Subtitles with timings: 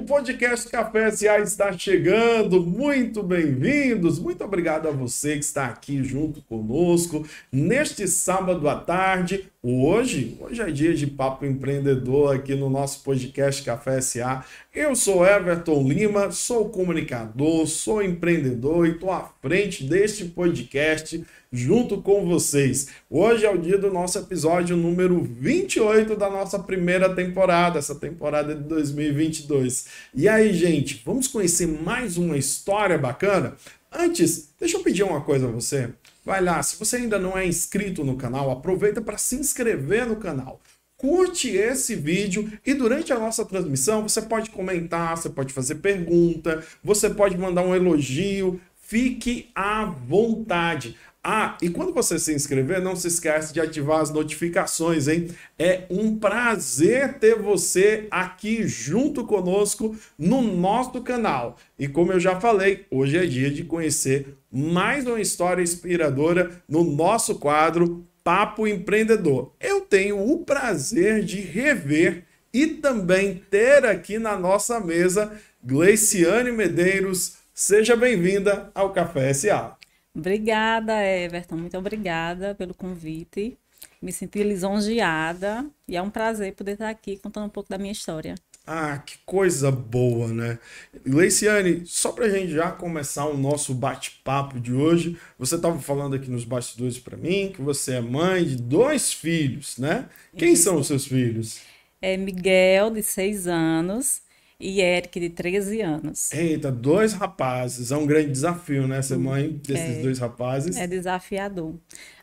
[0.00, 2.64] O podcast Café SA está chegando.
[2.64, 4.18] Muito bem-vindos.
[4.18, 9.50] Muito obrigado a você que está aqui junto conosco neste sábado à tarde.
[9.62, 14.42] Hoje, hoje é dia de papo empreendedor aqui no nosso podcast Café SA.
[14.74, 21.22] Eu sou Everton Lima, sou comunicador, sou empreendedor e estou à frente deste podcast
[21.52, 22.88] junto com vocês.
[23.08, 28.54] Hoje é o dia do nosso episódio número 28 da nossa primeira temporada, essa temporada
[28.54, 29.86] de 2022.
[30.14, 33.56] E aí, gente, vamos conhecer mais uma história bacana?
[33.90, 35.90] Antes, deixa eu pedir uma coisa a você.
[36.24, 40.16] Vai lá, se você ainda não é inscrito no canal, aproveita para se inscrever no
[40.16, 40.60] canal
[40.96, 46.62] curte esse vídeo e durante a nossa transmissão você pode comentar, você pode fazer pergunta,
[46.84, 50.94] você pode mandar um elogio, fique à vontade.
[51.22, 55.28] Ah, e quando você se inscrever, não se esquece de ativar as notificações, hein?
[55.58, 61.58] É um prazer ter você aqui junto conosco no nosso canal.
[61.78, 66.82] E como eu já falei, hoje é dia de conhecer mais uma história inspiradora no
[66.82, 69.52] nosso quadro Papo Empreendedor.
[69.60, 75.32] Eu tenho o prazer de rever e também ter aqui na nossa mesa
[75.62, 77.34] Gleiciane Medeiros.
[77.52, 79.79] Seja bem-vinda ao Café SA.
[80.14, 81.56] Obrigada, Everton.
[81.56, 83.58] Muito obrigada pelo convite.
[84.02, 87.92] Me senti lisonjeada e é um prazer poder estar aqui contando um pouco da minha
[87.92, 88.34] história.
[88.66, 90.58] Ah, que coisa boa, né?
[91.04, 96.14] Leiciane, só para a gente já começar o nosso bate-papo de hoje, você estava falando
[96.14, 100.08] aqui nos bastidores para mim que você é mãe de dois filhos, né?
[100.36, 100.64] Quem Isso.
[100.64, 101.60] são os seus filhos?
[102.00, 104.22] É Miguel, de seis anos,
[104.60, 106.32] e Eric, de 13 anos.
[106.32, 107.90] Eita, dois rapazes.
[107.90, 109.00] É um grande desafio, né?
[109.00, 110.76] Ser mãe desses é, dois rapazes.
[110.76, 111.74] É desafiador.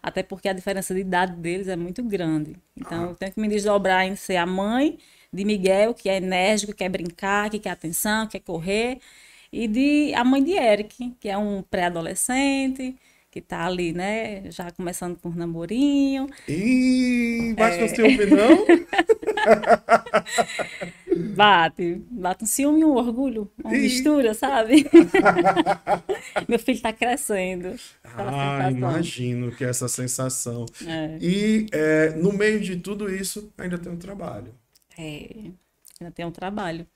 [0.04, 2.56] Até porque a diferença de idade deles é muito grande.
[2.76, 3.10] Então, ah.
[3.10, 5.00] eu tenho que me desdobrar em ser a mãe
[5.34, 9.00] de Miguel, que é enérgico, quer brincar, que quer atenção, quer correr.
[9.52, 12.96] E de a mãe de Eric, que é um pré-adolescente,
[13.38, 16.28] que tá ali, né, já começando com o namorinho.
[16.48, 17.82] Ih, bate é...
[17.82, 18.66] no ciúme, não?
[21.36, 23.82] bate, bate um ciúme e um orgulho, uma Ih.
[23.82, 24.88] mistura, sabe?
[26.50, 27.76] Meu filho tá crescendo.
[28.04, 30.66] Ah, imagino que é essa sensação.
[30.86, 31.18] É.
[31.22, 34.52] E é, no meio de tudo isso, ainda tem um trabalho.
[34.98, 35.30] É,
[36.02, 36.88] ainda tem um trabalho.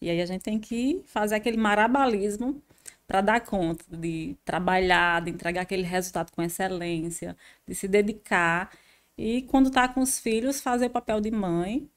[0.00, 2.62] E aí a gente tem que fazer aquele marabalismo
[3.06, 7.36] para dar conta de trabalhar, de entregar aquele resultado com excelência,
[7.66, 8.70] de se dedicar
[9.16, 11.88] e quando está com os filhos fazer o papel de mãe.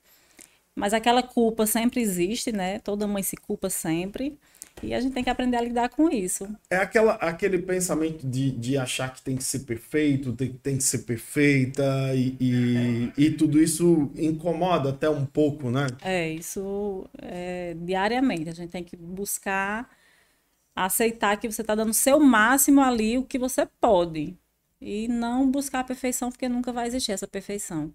[0.76, 2.80] Mas aquela culpa sempre existe, né?
[2.80, 4.38] Toda mãe se culpa sempre.
[4.82, 6.48] E a gente tem que aprender a lidar com isso.
[6.70, 10.84] É aquela, aquele pensamento de, de achar que tem que ser perfeito, tem, tem que
[10.84, 11.84] ser perfeita,
[12.16, 15.88] e, e, e, tudo isso incomoda até um pouco, né?
[16.02, 18.50] É, isso é, diariamente.
[18.50, 19.90] A gente tem que buscar
[20.86, 24.38] aceitar que você está dando o seu máximo ali, o que você pode.
[24.80, 27.94] E não buscar a perfeição, porque nunca vai existir essa perfeição.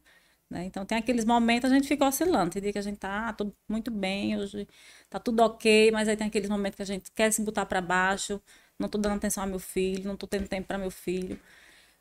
[0.50, 0.66] Né?
[0.66, 2.50] Então, tem aqueles momentos a gente fica oscilando.
[2.50, 4.68] Tem dia que a gente tá tudo muito bem, hoje
[5.08, 7.80] tá tudo ok, mas aí tem aqueles momentos que a gente quer se botar para
[7.80, 8.40] baixo,
[8.78, 11.40] não tô dando atenção ao meu filho, não tô tendo tempo para meu filho.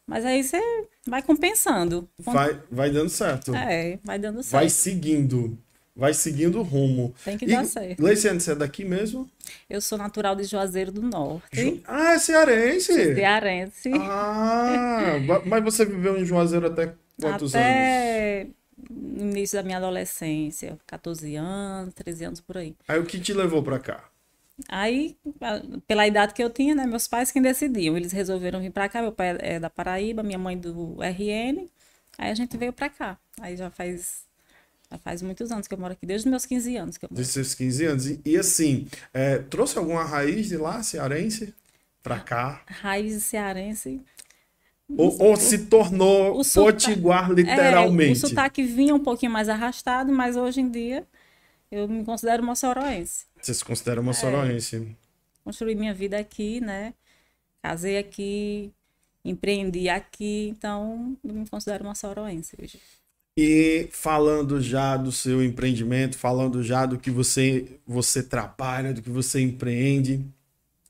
[0.06, 0.60] Mas aí você
[1.08, 2.10] vai compensando.
[2.20, 3.56] Vai, vai dando certo.
[3.56, 4.52] É, vai dando certo.
[4.52, 5.58] Vai seguindo
[5.96, 7.14] vai seguindo o rumo.
[7.24, 8.02] Tem que e, dar certo.
[8.02, 9.30] Leiciane, você é daqui mesmo?
[9.70, 11.62] Eu sou natural de Juazeiro do Norte.
[11.62, 11.82] Ju...
[11.86, 12.94] Ah, é cearense?
[12.94, 13.92] Cearense.
[13.94, 18.42] Ah, mas você viveu em Juazeiro até quantos até...
[18.42, 18.64] anos?
[18.90, 22.76] no início da minha adolescência, 14 anos, 13 anos por aí.
[22.88, 24.10] Aí o que te levou para cá?
[24.70, 25.18] Aí,
[25.88, 29.02] pela idade que eu tinha, né, meus pais quem decidiam, eles resolveram vir para cá,
[29.02, 31.68] meu pai é da Paraíba, minha mãe do RN,
[32.18, 33.18] aí a gente veio para cá.
[33.40, 34.26] Aí já faz
[34.94, 37.10] já faz muitos anos que eu moro aqui, desde os meus 15 anos que eu
[37.10, 37.16] moro.
[37.16, 38.06] Desde seus 15 anos.
[38.08, 41.54] E, e assim, é, trouxe alguma raiz de lá, cearense,
[42.02, 42.62] para cá?
[42.68, 44.02] Raiz cearense.
[44.96, 48.24] Ou, ou o, se tornou o potiguar literalmente?
[48.24, 51.08] É, o sotaque vinha um pouquinho mais arrastado, mas hoje em dia
[51.72, 53.26] eu me considero moçoroense.
[53.42, 54.76] Você se considera moçoroense?
[54.76, 54.96] É,
[55.44, 56.94] construí minha vida aqui, né?
[57.64, 58.72] Casei aqui,
[59.26, 62.80] empreendi aqui, então eu me considero moçoroense hoje.
[63.36, 69.10] E falando já do seu empreendimento, falando já do que você, você trabalha, do que
[69.10, 70.24] você empreende,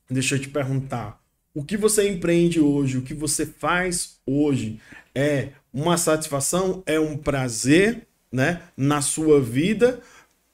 [0.09, 1.21] deixa eu te perguntar:
[1.53, 4.79] o que você empreende hoje, o que você faz hoje,
[5.15, 10.01] é uma satisfação, é um prazer né, na sua vida?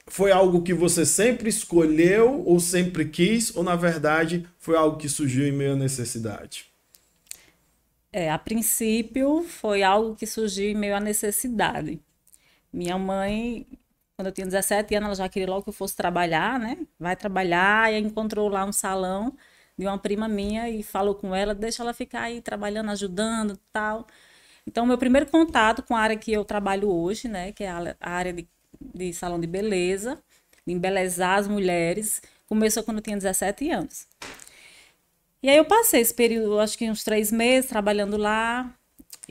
[0.05, 5.09] Foi algo que você sempre escolheu ou sempre quis, ou na verdade foi algo que
[5.09, 6.68] surgiu em meio à necessidade?
[8.11, 12.01] É, a princípio foi algo que surgiu meio à necessidade.
[12.73, 13.67] Minha mãe
[14.17, 16.77] Quando eu tinha 17 anos, ela já queria logo que eu fosse trabalhar, né?
[16.99, 19.35] Vai trabalhar, e aí encontrou lá um salão
[19.77, 24.07] de uma prima minha e falou com ela, deixa ela ficar aí trabalhando, ajudando, tal.
[24.67, 27.95] Então, meu primeiro contato com a área que eu trabalho hoje, né, que é a
[28.01, 28.47] área de,
[28.81, 30.21] de salão de beleza,
[30.65, 34.07] de embelezar as mulheres, começou quando eu tinha 17 anos.
[35.41, 38.73] E aí eu passei esse período, acho que uns três meses, trabalhando lá,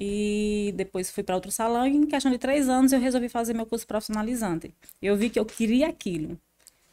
[0.00, 3.52] e depois fui para outro salão e em questão de três anos eu resolvi fazer
[3.52, 4.72] meu curso profissionalizante.
[5.02, 6.38] Eu vi que eu queria aquilo.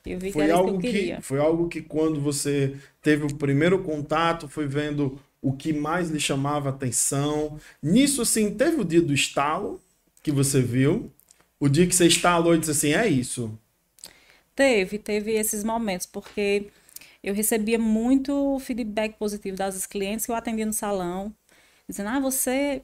[0.03, 1.15] Eu vi foi que era algo isso que eu queria.
[1.17, 6.09] Que, foi algo que quando você teve o primeiro contato, foi vendo o que mais
[6.09, 7.59] lhe chamava atenção.
[7.81, 9.79] Nisso, assim, teve o dia do estalo
[10.23, 11.11] que você viu?
[11.59, 13.51] O dia que você estalou e disse assim, é isso?
[14.55, 16.67] Teve, teve esses momentos, porque
[17.25, 21.33] eu recebia muito feedback positivo das clientes que eu atendia no salão
[21.87, 22.83] dizendo, ah, você,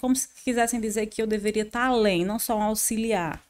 [0.00, 3.42] como se quisessem dizer que eu deveria estar além, não só um auxiliar.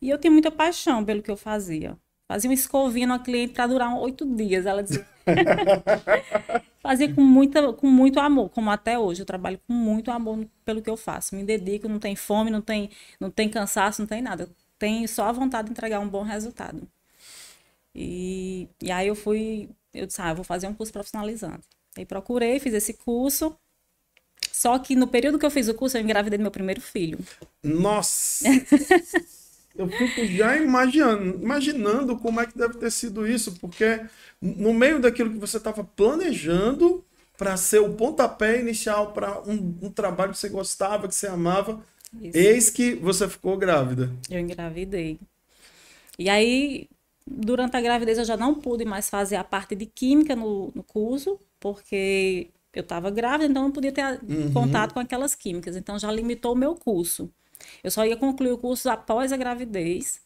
[0.00, 1.96] E eu tinha muita paixão pelo que eu fazia.
[2.28, 4.66] Fazia uma escovinha numa cliente para durar oito dias.
[4.66, 5.06] Ela dizia.
[6.82, 9.22] fazia com, muita, com muito amor, como até hoje.
[9.22, 11.34] Eu trabalho com muito amor pelo que eu faço.
[11.34, 14.48] Me dedico, não tem fome, não tem, não tem cansaço, não tem nada.
[14.78, 16.86] Tenho só a vontade de entregar um bom resultado.
[17.94, 21.66] E, e aí eu fui, eu disse, ah, eu vou fazer um curso profissionalizante.
[21.96, 23.56] Aí procurei, fiz esse curso.
[24.50, 27.18] Só que no período que eu fiz o curso, eu engravidei do meu primeiro filho.
[27.62, 28.48] Nossa!
[29.76, 34.00] eu fico já imaginando, imaginando como é que deve ter sido isso, porque
[34.40, 37.04] no meio daquilo que você estava planejando
[37.36, 41.82] para ser o pontapé inicial para um, um, trabalho que você gostava, que você amava,
[42.20, 42.38] isso.
[42.38, 44.12] eis que você ficou grávida.
[44.30, 45.18] Eu engravidei.
[46.16, 46.88] E aí,
[47.26, 50.82] durante a gravidez, eu já não pude mais fazer a parte de química no, no
[50.82, 54.52] curso, porque eu estava grávida, então não podia ter uhum.
[54.52, 55.76] contato com aquelas químicas.
[55.76, 57.30] Então já limitou o meu curso.
[57.82, 60.22] Eu só ia concluir o curso após a gravidez.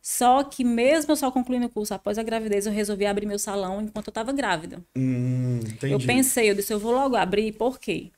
[0.00, 3.38] Só que mesmo eu só concluindo o curso após a gravidez, eu resolvi abrir meu
[3.38, 4.82] salão enquanto eu estava grávida.
[4.96, 8.10] Hum, eu pensei, eu disse, eu vou logo abrir, por quê?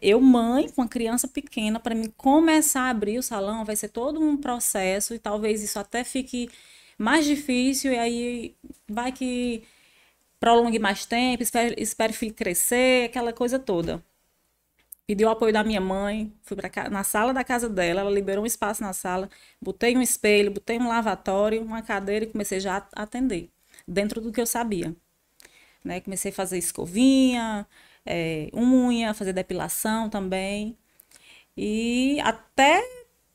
[0.00, 3.88] Eu, mãe, com uma criança pequena, para mim começar a abrir o salão, vai ser
[3.88, 6.48] todo um processo e talvez isso até fique
[7.00, 8.56] mais difícil e aí
[8.88, 9.64] vai que
[10.38, 14.04] prolongue mais tempo, espere, espere o filho crescer, aquela coisa toda.
[15.06, 18.44] Pedi o apoio da minha mãe, fui pra, na sala da casa dela, ela liberou
[18.44, 19.28] um espaço na sala,
[19.60, 23.50] botei um espelho, botei um lavatório, uma cadeira e comecei já a atender,
[23.88, 24.94] dentro do que eu sabia.
[25.84, 26.00] Né?
[26.00, 27.66] Comecei a fazer escovinha,
[28.06, 30.76] é, unha, fazer depilação também.
[31.56, 32.82] E até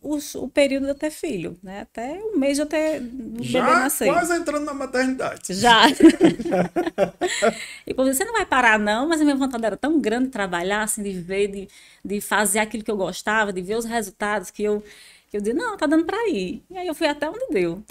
[0.05, 1.81] o, o, período de eu ter filho, né?
[1.81, 4.05] Até o mês de eu ter o Já bebê nascer.
[4.05, 5.55] quase entrando na maternidade.
[5.55, 5.85] Já.
[7.87, 10.31] e quando você não vai parar não, mas a minha vontade era tão grande de
[10.31, 11.67] trabalhar, assim, de ver, de,
[12.03, 14.83] de fazer aquilo que eu gostava, de ver os resultados, que eu,
[15.27, 16.61] que eu disse, não, tá dando para ir.
[16.69, 17.83] E aí eu fui até onde deu.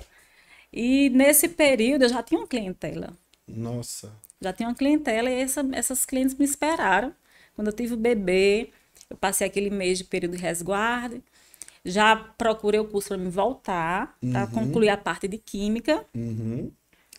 [0.72, 3.12] E nesse período eu já tinha uma clientela.
[3.48, 4.12] Nossa.
[4.40, 7.12] Já tinha uma clientela e essa, essas clientes me esperaram.
[7.56, 8.70] Quando eu tive o bebê,
[9.10, 11.20] eu passei aquele mês de período de resguardo
[11.84, 14.32] já procurei o curso para me voltar, uhum.
[14.32, 16.04] para concluir a parte de química.
[16.14, 16.70] Uhum.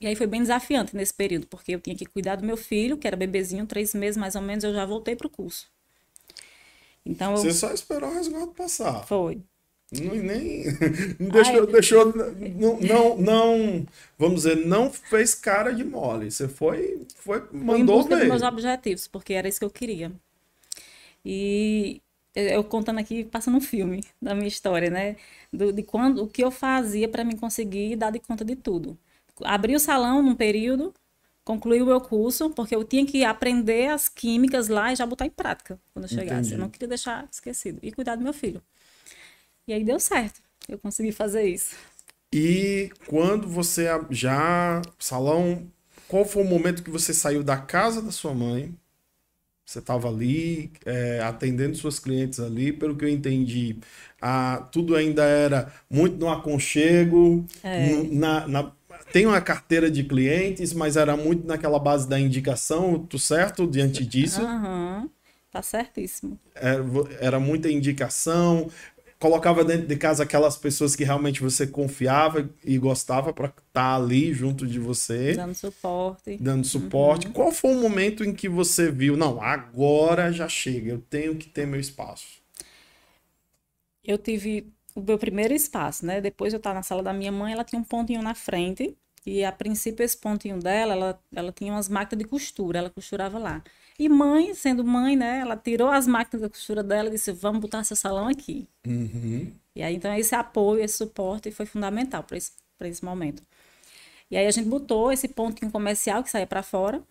[0.01, 2.97] E aí foi bem desafiante nesse período, porque eu tinha que cuidar do meu filho,
[2.97, 5.67] que era bebezinho, três meses mais ou menos, eu já voltei para o curso.
[7.05, 7.53] Então, Você eu...
[7.53, 9.05] só esperou o resguardo passar.
[9.05, 9.41] Foi.
[9.91, 10.65] Não, nem
[11.19, 13.85] não deixou, Ai, deixou não, não, não,
[14.17, 16.31] vamos dizer, não fez cara de mole.
[16.31, 20.11] Você foi, foi mandou dos meus objetivos, porque era isso que eu queria.
[21.23, 22.01] E
[22.35, 25.15] eu contando aqui, passando um filme da minha história, né?
[25.51, 28.97] Do, de quando, o que eu fazia para me conseguir dar de conta de tudo.
[29.43, 30.93] Abri o salão num período,
[31.43, 35.25] concluí o meu curso, porque eu tinha que aprender as químicas lá e já botar
[35.25, 36.33] em prática quando eu chegasse.
[36.33, 36.53] Entendi.
[36.53, 37.79] Eu não queria deixar esquecido.
[37.81, 38.61] E cuidar do meu filho.
[39.67, 40.41] E aí deu certo.
[40.67, 41.75] Eu consegui fazer isso.
[42.33, 44.81] E quando você já.
[44.99, 45.71] Salão.
[46.07, 48.75] Qual foi o momento que você saiu da casa da sua mãe
[49.65, 53.77] você estava ali é, atendendo suas clientes ali, pelo que eu entendi,
[54.21, 57.89] a, tudo ainda era muito no aconchego, é.
[57.89, 58.71] no, na, na,
[59.11, 64.05] tem uma carteira de clientes, mas era muito naquela base da indicação, tu certo diante
[64.05, 64.41] disso?
[64.41, 65.09] Uhum.
[65.51, 66.37] Tá certíssimo.
[66.53, 68.69] Era, é, era muita indicação,
[69.19, 73.95] colocava dentro de casa aquelas pessoas que realmente você confiava e gostava para estar tá
[73.95, 75.33] ali junto de você.
[75.33, 76.37] Dando suporte.
[76.37, 77.27] Dando suporte.
[77.27, 77.33] Uhum.
[77.33, 81.47] Qual foi o momento em que você viu, não, agora já chega, eu tenho que
[81.47, 82.43] ter meu espaço?
[84.03, 86.21] Eu tive o meu primeiro espaço, né?
[86.21, 88.95] Depois eu estava na sala da minha mãe, ela tinha um pontinho na frente
[89.25, 93.39] E a princípio esse pontinho dela, ela, ela tinha umas máquinas de costura, ela costurava
[93.39, 93.63] lá.
[93.97, 97.61] E mãe, sendo mãe, né, ela tirou as máquinas da costura dela e disse: "Vamos
[97.61, 98.67] botar seu salão aqui".
[98.85, 99.51] Uhum.
[99.75, 103.41] E aí então esse apoio, esse suporte foi fundamental para esse esse momento.
[104.29, 107.01] E aí a gente botou esse pontinho comercial que saía para fora.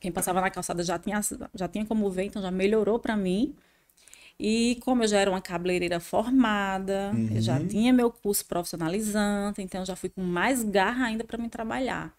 [0.00, 1.20] Quem passava na calçada já tinha
[1.54, 3.54] já tinha como ver, então já melhorou para mim.
[4.38, 7.30] E como eu já era uma cabeleireira formada, uhum.
[7.34, 11.48] eu já tinha meu curso profissionalizante, então já fui com mais garra ainda para me
[11.48, 12.14] trabalhar.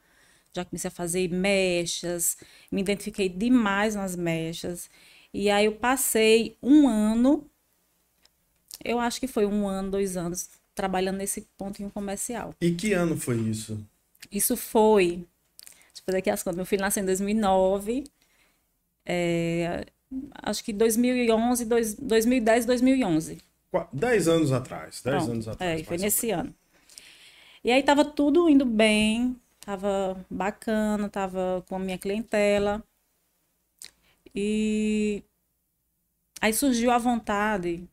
[0.54, 2.38] Já comecei a fazer mechas,
[2.72, 4.90] me identifiquei demais nas mechas.
[5.34, 7.46] E aí eu passei um ano,
[8.84, 12.56] eu acho que foi um ano, dois anos, trabalhando nesse pontinho comercial.
[12.60, 13.80] E que ano foi isso?
[14.32, 15.08] Isso foi.
[15.08, 16.56] Deixa eu fazer aqui as contas.
[16.56, 18.06] Meu filho nasceu em 2009.
[19.06, 19.86] É,
[20.42, 23.38] acho que 2011, dois, 2010, 2011.
[23.94, 25.02] Dez anos atrás.
[25.02, 25.82] Dez Pronto, anos atrás.
[25.82, 26.54] É, foi nesse ano.
[27.64, 32.84] E aí tava tudo indo bem, tava bacana, tava com a minha clientela.
[34.34, 35.24] E
[36.42, 37.88] aí surgiu a vontade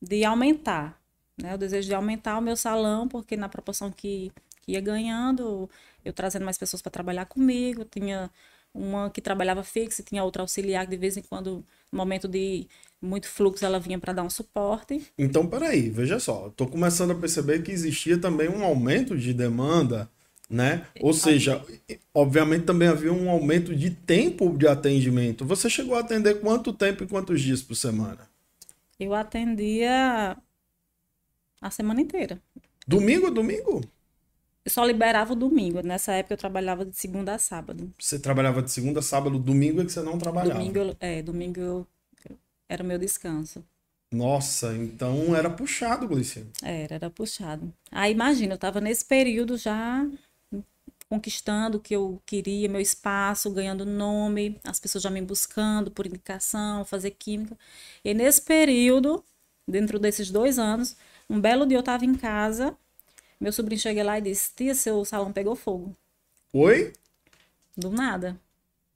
[0.00, 1.00] de aumentar,
[1.40, 1.54] né?
[1.54, 4.32] O desejo de aumentar o meu salão, porque na proporção que,
[4.62, 5.68] que ia ganhando,
[6.04, 8.30] eu trazendo mais pessoas para trabalhar comigo, tinha
[8.74, 12.66] uma que trabalhava fixa tinha outra auxiliar que de vez em quando, no momento de
[13.00, 15.12] muito fluxo, ela vinha para dar um suporte.
[15.18, 20.10] Então, peraí, veja só, estou começando a perceber que existia também um aumento de demanda,
[20.54, 20.86] né?
[21.00, 21.64] Ou seja,
[22.14, 25.44] obviamente também havia um aumento de tempo de atendimento.
[25.44, 28.30] Você chegou a atender quanto tempo e quantos dias por semana?
[28.98, 30.36] Eu atendia
[31.60, 32.40] a semana inteira.
[32.86, 33.80] Domingo a domingo?
[34.64, 35.82] Eu só liberava o domingo.
[35.82, 37.92] Nessa época eu trabalhava de segunda a sábado.
[37.98, 40.60] Você trabalhava de segunda a sábado, domingo é que você não trabalhava?
[40.60, 41.86] Domingo, é, domingo eu,
[42.68, 43.64] era o meu descanso.
[44.12, 46.46] Nossa, então era puxado, Glicina.
[46.62, 47.74] Era, era puxado.
[47.90, 50.06] Aí imagina, eu estava nesse período já
[51.08, 56.06] conquistando o que eu queria, meu espaço, ganhando nome, as pessoas já me buscando por
[56.06, 57.56] indicação, fazer química.
[58.04, 59.24] E nesse período,
[59.66, 60.96] dentro desses dois anos,
[61.28, 62.76] um belo dia eu estava em casa
[63.44, 65.94] meu sobrinho chega lá e disse: Tia, seu salão pegou fogo.
[66.52, 66.92] Oi?
[67.76, 68.40] Do nada.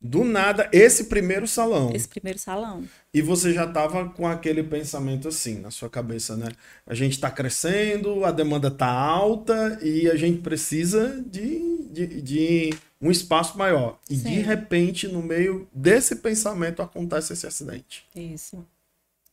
[0.01, 1.91] Do nada, esse primeiro salão.
[1.93, 2.85] Esse primeiro salão.
[3.13, 6.49] E você já estava com aquele pensamento assim na sua cabeça, né?
[6.87, 12.71] A gente está crescendo, a demanda está alta e a gente precisa de, de, de
[13.01, 13.99] um espaço maior.
[14.09, 14.31] E Sim.
[14.31, 18.07] de repente, no meio desse pensamento, acontece esse acidente.
[18.15, 18.65] Isso.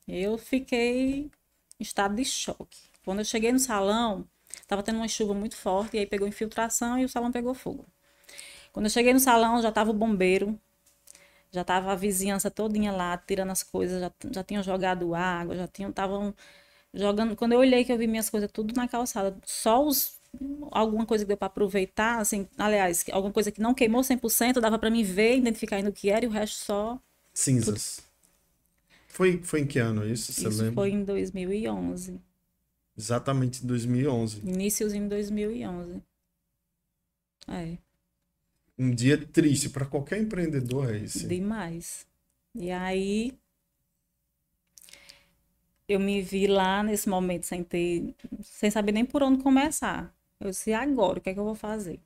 [0.07, 1.29] Eu fiquei
[1.79, 2.79] em estado de choque.
[3.03, 4.25] Quando eu cheguei no salão,
[4.67, 7.85] Tava tendo uma chuva muito forte, e aí pegou infiltração e o salão pegou fogo.
[8.71, 10.59] Quando eu cheguei no salão, já tava o bombeiro,
[11.51, 15.67] já tava a vizinhança todinha lá, tirando as coisas, já, já tinham jogado água, já
[15.67, 16.33] tinham, estavam
[16.93, 17.35] jogando.
[17.35, 20.14] Quando eu olhei que eu vi minhas coisas tudo na calçada, só os
[20.71, 24.77] alguma coisa que deu para aproveitar, assim, aliás, alguma coisa que não queimou 100%, dava
[24.77, 26.99] para mim ver, identificar ainda o que era e o resto só
[27.33, 27.97] cinzas.
[27.97, 28.05] Tudo...
[29.07, 30.73] Foi foi em que ano isso, você isso lembra?
[30.75, 32.19] Foi em 2011.
[32.97, 34.39] Exatamente em 2011.
[34.39, 36.01] Iníciozinho de 2011.
[37.47, 37.77] É.
[38.77, 41.27] Um dia triste para qualquer empreendedor é esse.
[41.27, 42.05] Demais.
[42.53, 43.37] E aí
[45.87, 50.14] eu me vi lá nesse momento sem ter, sem saber nem por onde começar.
[50.39, 51.99] Eu disse, agora, o que é que eu vou fazer?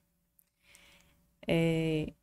[1.48, 2.14] É...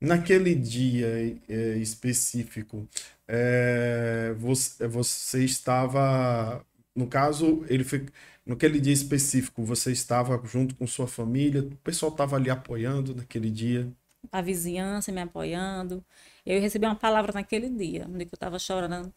[0.00, 1.06] Naquele dia
[1.48, 2.86] é, específico,
[3.26, 8.06] é, você, você estava no caso, ele foi
[8.44, 13.50] naquele dia específico, você estava junto com sua família, o pessoal estava ali apoiando naquele
[13.50, 13.90] dia.
[14.32, 16.04] A vizinhança me apoiando.
[16.44, 19.12] Eu recebi uma palavra naquele dia, onde eu estava chorando.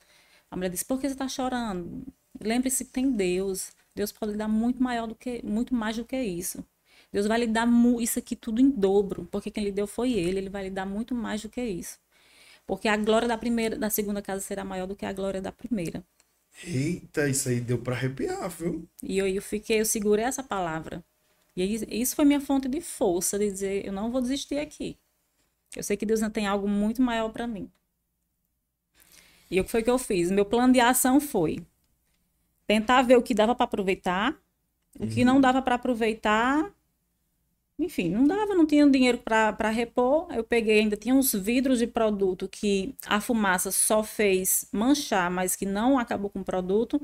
[0.51, 2.05] A mulher disse: "Por que você está chorando?
[2.41, 3.71] Lembre-se que tem Deus.
[3.99, 6.65] Deus pode lhe dar muito maior do que, muito mais do que isso.
[7.11, 7.67] Deus vai lhe dar
[7.99, 10.37] isso aqui tudo em dobro, porque quem lhe deu foi Ele.
[10.37, 11.99] Ele vai lhe dar muito mais do que isso,
[12.65, 15.51] porque a glória da primeira, da segunda casa será maior do que a glória da
[15.51, 16.01] primeira.
[16.63, 18.87] Eita, isso aí deu para arrepiar, viu?
[19.03, 21.03] E eu, eu fiquei, eu segurei essa palavra.
[21.53, 24.97] E isso foi minha fonte de força, de dizer, eu não vou desistir aqui.
[25.75, 27.69] Eu sei que Deus ainda tem algo muito maior para mim.
[29.51, 30.31] E o que foi que eu fiz?
[30.31, 31.57] Meu plano de ação foi
[32.69, 34.37] tentar ver o que dava para aproveitar,
[34.99, 35.41] o que não uhum.
[35.41, 36.71] dava para aproveitar,
[37.79, 40.27] enfim, não dava, não tinha dinheiro para repor.
[40.31, 45.55] Eu peguei, ainda tinha uns vidros de produto que a fumaça só fez manchar, mas
[45.55, 47.01] que não acabou com o produto.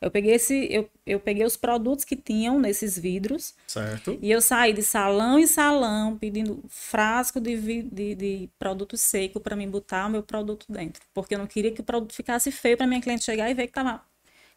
[0.00, 3.56] Eu peguei, esse, eu, eu peguei os produtos que tinham nesses vidros.
[3.66, 4.16] Certo.
[4.22, 9.56] E eu saí de salão em salão pedindo frasco de, de, de produto seco para
[9.56, 11.02] mim botar o meu produto dentro.
[11.12, 13.64] Porque eu não queria que o produto ficasse feio para minha cliente chegar e ver
[13.64, 14.00] que estava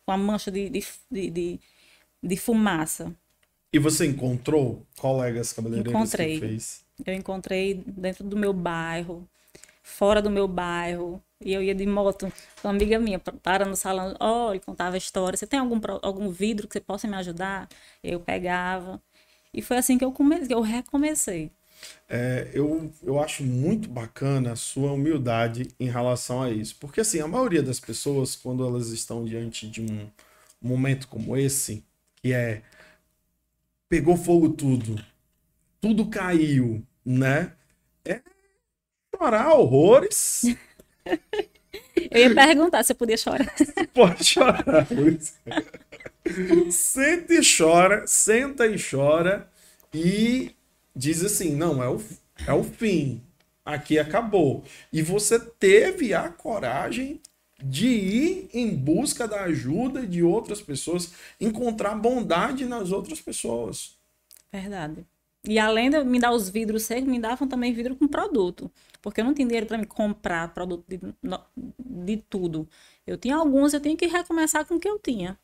[0.06, 0.84] com a mancha de, de,
[1.32, 1.60] de,
[2.22, 3.16] de fumaça.
[3.74, 6.34] E você encontrou colegas cabeleireiros Encontrei.
[6.34, 6.86] que fez?
[7.06, 9.28] Eu encontrei dentro do meu bairro,
[9.84, 11.22] fora do meu bairro.
[11.44, 14.98] E eu ia de moto com uma amiga minha, pa- para no salão, olha, contava
[14.98, 15.36] história.
[15.38, 17.68] Você tem algum, algum vidro que você possa me ajudar?
[18.04, 19.02] Eu pegava.
[19.54, 21.52] E foi assim que eu comecei, que eu recomecei.
[22.10, 26.76] É, eu, eu acho muito bacana a sua humildade em relação a isso.
[26.80, 30.10] Porque, assim, a maioria das pessoas, quando elas estão diante de um
[30.62, 31.84] momento como esse,
[32.22, 32.62] que é
[33.90, 35.04] pegou fogo tudo,
[35.82, 37.54] tudo caiu, né?
[38.06, 38.22] É
[39.16, 40.44] chorar horrores.
[42.12, 43.54] Eu ia perguntar se eu podia chorar.
[43.94, 44.86] Pode chorar.
[44.88, 46.70] pois é.
[46.72, 49.50] Senta e chora, senta e chora
[49.94, 50.52] e
[50.96, 52.02] diz assim: não, é o,
[52.48, 53.22] é o fim.
[53.64, 54.64] Aqui acabou.
[54.92, 57.22] E você teve a coragem
[57.64, 63.96] de ir em busca da ajuda de outras pessoas, encontrar bondade nas outras pessoas.
[64.52, 65.06] Verdade.
[65.48, 68.72] E além de me dar os vidros secos, me davam também vidro com produto.
[69.02, 71.00] Porque eu não tinha dinheiro para me comprar produto de,
[71.80, 72.68] de tudo.
[73.06, 75.38] Eu tinha alguns, eu tinha que recomeçar com o que eu tinha.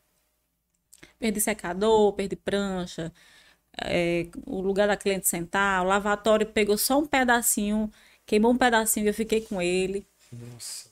[1.18, 3.12] Perdi secador, perdi prancha,
[3.82, 7.90] é, o lugar da cliente sentar, o lavatório pegou só um pedacinho,
[8.26, 10.06] queimou um pedacinho e eu fiquei com ele.
[10.32, 10.88] Nossa.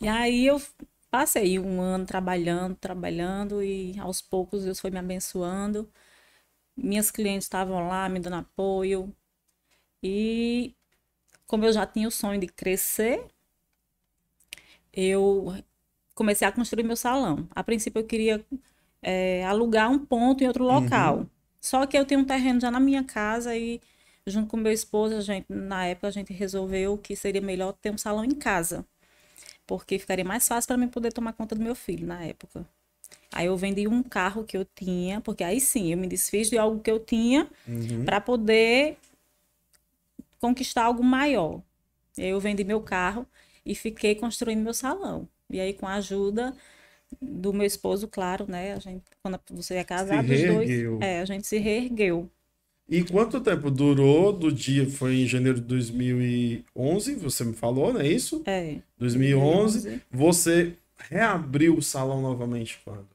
[0.00, 0.60] E aí eu
[1.10, 5.90] passei um ano trabalhando, trabalhando e aos poucos Deus foi me abençoando.
[6.76, 9.12] Minhas clientes estavam lá me dando apoio.
[10.02, 10.74] E
[11.46, 13.26] como eu já tinha o sonho de crescer,
[14.92, 15.54] eu
[16.14, 17.48] comecei a construir meu salão.
[17.50, 18.44] A princípio eu queria
[19.02, 21.26] eh, alugar um ponto em outro local.
[21.60, 23.80] Só que eu tenho um terreno já na minha casa e
[24.26, 27.90] junto com meu esposo, a gente, na época a gente resolveu que seria melhor ter
[27.90, 28.84] um salão em casa
[29.66, 32.66] porque ficaria mais fácil para mim poder tomar conta do meu filho na época.
[33.32, 36.58] Aí eu vendi um carro que eu tinha, porque aí sim eu me desfiz de
[36.58, 38.04] algo que eu tinha Uhum.
[38.04, 38.98] para poder
[40.40, 41.60] conquistar algo maior.
[42.16, 43.26] Eu vendi meu carro
[43.64, 45.28] e fiquei construindo meu salão.
[45.50, 46.54] E aí com a ajuda
[47.20, 48.74] do meu esposo, claro, né?
[48.74, 50.98] A gente, quando você é casado, os reergueu.
[50.98, 52.30] dois, é, a gente se reergueu.
[52.88, 54.88] E quanto tempo durou do dia?
[54.88, 58.42] Foi em janeiro de 2011, você me falou, não é isso?
[58.46, 58.78] É.
[58.96, 59.82] 2011.
[59.82, 60.02] 2011.
[60.10, 60.74] Você
[61.10, 63.06] reabriu o salão novamente quando?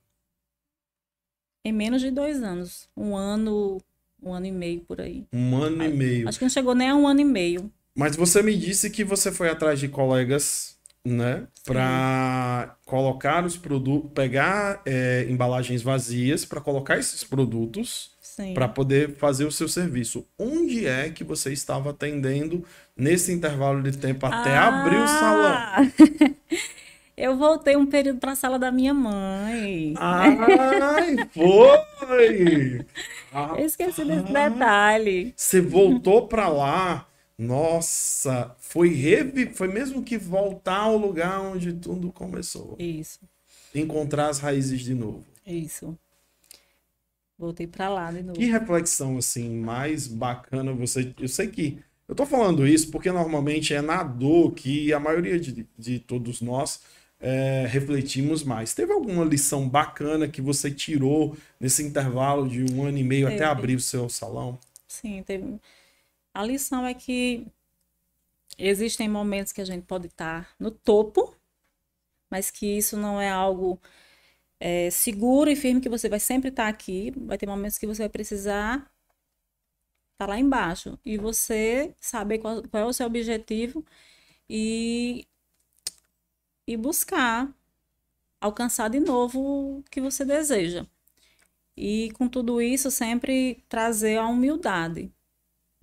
[1.65, 3.81] Em menos de dois anos, um ano,
[4.21, 5.25] um ano e meio por aí.
[5.33, 6.29] Um ano e meio.
[6.29, 7.71] Acho que não chegou nem a um ano e meio.
[7.95, 10.72] Mas você me disse que você foi atrás de colegas,
[11.05, 11.47] né?
[11.65, 18.13] Para colocar os produtos, pegar é, embalagens vazias para colocar esses produtos
[18.53, 20.25] para poder fazer o seu serviço.
[20.39, 22.65] Onde é que você estava atendendo
[22.97, 25.53] nesse intervalo de tempo até abrir o salão?
[25.53, 25.81] Ah!
[27.15, 29.93] Eu voltei um período para a sala da minha mãe.
[29.97, 30.35] Ai,
[31.31, 32.83] foi!
[33.31, 35.31] Ah, Eu esqueci desse detalhe.
[35.35, 37.05] Você voltou para lá.
[37.37, 39.51] Nossa, foi revi...
[39.53, 42.75] foi mesmo que voltar ao lugar onde tudo começou.
[42.79, 43.19] Isso,
[43.73, 45.25] Encontrar as raízes de novo.
[45.45, 45.97] isso.
[47.37, 48.39] Voltei para lá de novo.
[48.39, 51.13] Que reflexão assim mais bacana você.
[51.19, 55.39] Eu sei que eu tô falando isso porque normalmente é na dor que a maioria
[55.39, 56.81] de, de todos nós
[57.19, 58.73] é, refletimos mais.
[58.73, 63.39] Teve alguma lição bacana que você tirou nesse intervalo de um ano e meio até
[63.39, 63.49] Teve.
[63.49, 64.59] abrir o seu salão?
[64.87, 65.59] Sim, teve.
[66.33, 67.45] A lição é que
[68.57, 71.35] existem momentos que a gente pode estar no topo,
[72.29, 73.79] mas que isso não é algo
[74.59, 77.11] é, seguro e firme que você vai sempre estar aqui.
[77.17, 78.91] Vai ter momentos que você vai precisar
[80.13, 83.85] estar lá embaixo e você saber qual, qual é o seu objetivo
[84.49, 85.27] e,
[86.67, 87.53] e buscar
[88.41, 90.85] alcançar de novo o que você deseja.
[91.77, 95.11] E com tudo isso, sempre trazer a humildade.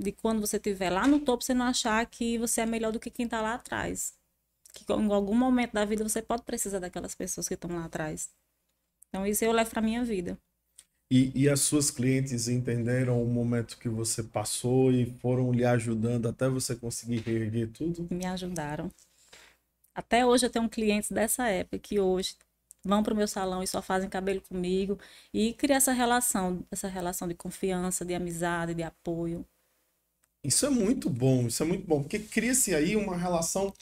[0.01, 2.99] De quando você estiver lá no topo, você não achar que você é melhor do
[2.99, 4.15] que quem está lá atrás.
[4.73, 8.31] Que em algum momento da vida você pode precisar daquelas pessoas que estão lá atrás.
[9.09, 10.39] Então, isso eu levo para minha vida.
[11.13, 16.29] E, e as suas clientes entenderam o momento que você passou e foram lhe ajudando
[16.29, 18.09] até você conseguir reerguer tudo?
[18.11, 18.91] Me ajudaram.
[19.95, 22.37] Até hoje eu tenho clientes dessa época que hoje
[22.83, 24.99] vão para o meu salão e só fazem cabelo comigo
[25.35, 29.45] e cria essa relação, essa relação de confiança, de amizade, de apoio.
[30.45, 33.73] Isso é muito bom, isso é muito bom, porque cria-se aí uma relação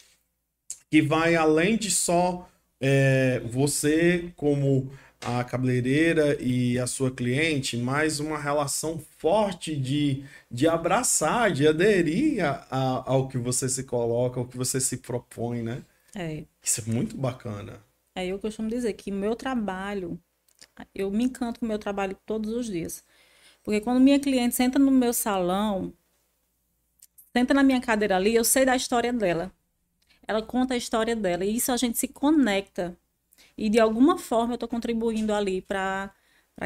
[0.90, 2.48] que vai além de só
[2.80, 4.90] é, você como
[5.20, 12.44] a cabeleireira e a sua cliente, mas uma relação forte de, de abraçar, de aderir
[12.44, 15.82] a, a- ao que você se coloca, ao que você se propõe, né?
[16.14, 16.46] É.
[16.62, 17.80] Isso é muito bacana.
[18.14, 20.20] É, eu costumo dizer que meu trabalho,
[20.94, 23.04] eu me encanto com o meu trabalho todos os dias.
[23.64, 25.94] Porque quando minha cliente senta no meu salão,
[27.38, 29.52] senta na minha cadeira ali, eu sei da história dela.
[30.26, 32.96] Ela conta a história dela e isso a gente se conecta.
[33.56, 36.12] E de alguma forma eu estou contribuindo ali para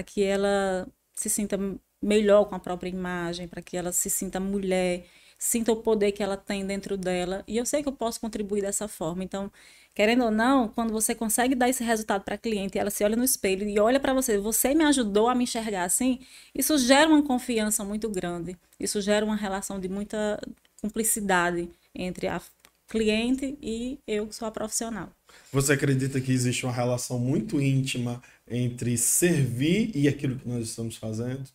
[0.06, 1.58] que ela se sinta
[2.02, 5.04] melhor com a própria imagem, para que ela se sinta mulher,
[5.38, 7.44] sinta o poder que ela tem dentro dela.
[7.46, 9.22] E eu sei que eu posso contribuir dessa forma.
[9.22, 9.50] Então,
[9.94, 13.16] querendo ou não, quando você consegue dar esse resultado para a cliente, ela se olha
[13.16, 16.18] no espelho e olha para você, você me ajudou a me enxergar assim,
[16.54, 18.56] isso gera uma confiança muito grande.
[18.80, 20.40] Isso gera uma relação de muita
[20.82, 22.42] cumplicidade entre a
[22.88, 25.08] cliente e eu que sou a profissional.
[25.50, 30.96] Você acredita que existe uma relação muito íntima entre servir e aquilo que nós estamos
[30.96, 31.48] fazendo?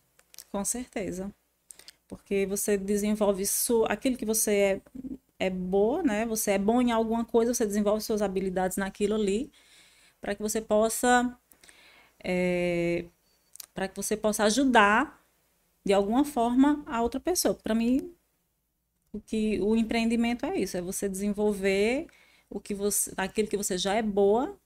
[0.50, 1.32] Com certeza.
[2.08, 3.84] Porque você desenvolve su...
[3.84, 4.80] aquilo que você é,
[5.38, 6.26] é boa, né?
[6.26, 9.52] Você é bom em alguma coisa, você desenvolve suas habilidades naquilo ali,
[10.20, 11.38] para que você possa.
[12.24, 13.04] É...
[13.74, 15.22] para que você possa ajudar
[15.84, 17.54] de alguma forma a outra pessoa.
[17.54, 18.12] Para mim,
[19.12, 22.06] o que o empreendimento é isso, é você desenvolver
[22.50, 24.56] o que você, aquilo que você já é boa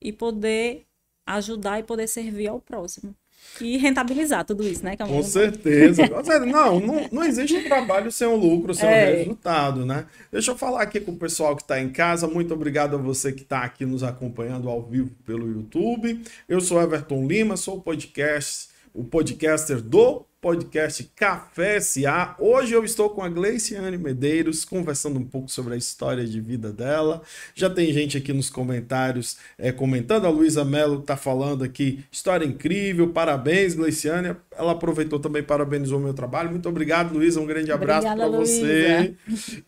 [0.00, 0.86] e poder
[1.26, 3.14] ajudar e poder servir ao próximo.
[3.60, 4.96] E rentabilizar tudo isso, né?
[4.98, 6.02] Com certeza.
[6.44, 8.90] não, não, não existe trabalho sem um lucro, sem é.
[8.90, 10.06] um resultado, né?
[10.30, 12.26] Deixa eu falar aqui com o pessoal que está em casa.
[12.26, 16.22] Muito obrigado a você que está aqui nos acompanhando ao vivo pelo YouTube.
[16.48, 22.36] Eu sou Everton Lima, sou o podcast, o podcaster do podcast Café SA.
[22.38, 26.72] Hoje eu estou com a Gleiciane Medeiros, conversando um pouco sobre a história de vida
[26.72, 27.22] dela.
[27.56, 30.26] Já tem gente aqui nos comentários é, comentando.
[30.26, 34.36] A Luísa Mello está falando aqui, história incrível, parabéns, Gleiciane.
[34.56, 36.50] Ela aproveitou também, parabenizou o meu trabalho.
[36.50, 37.40] Muito obrigado, Luísa.
[37.40, 39.14] Um grande abraço para você.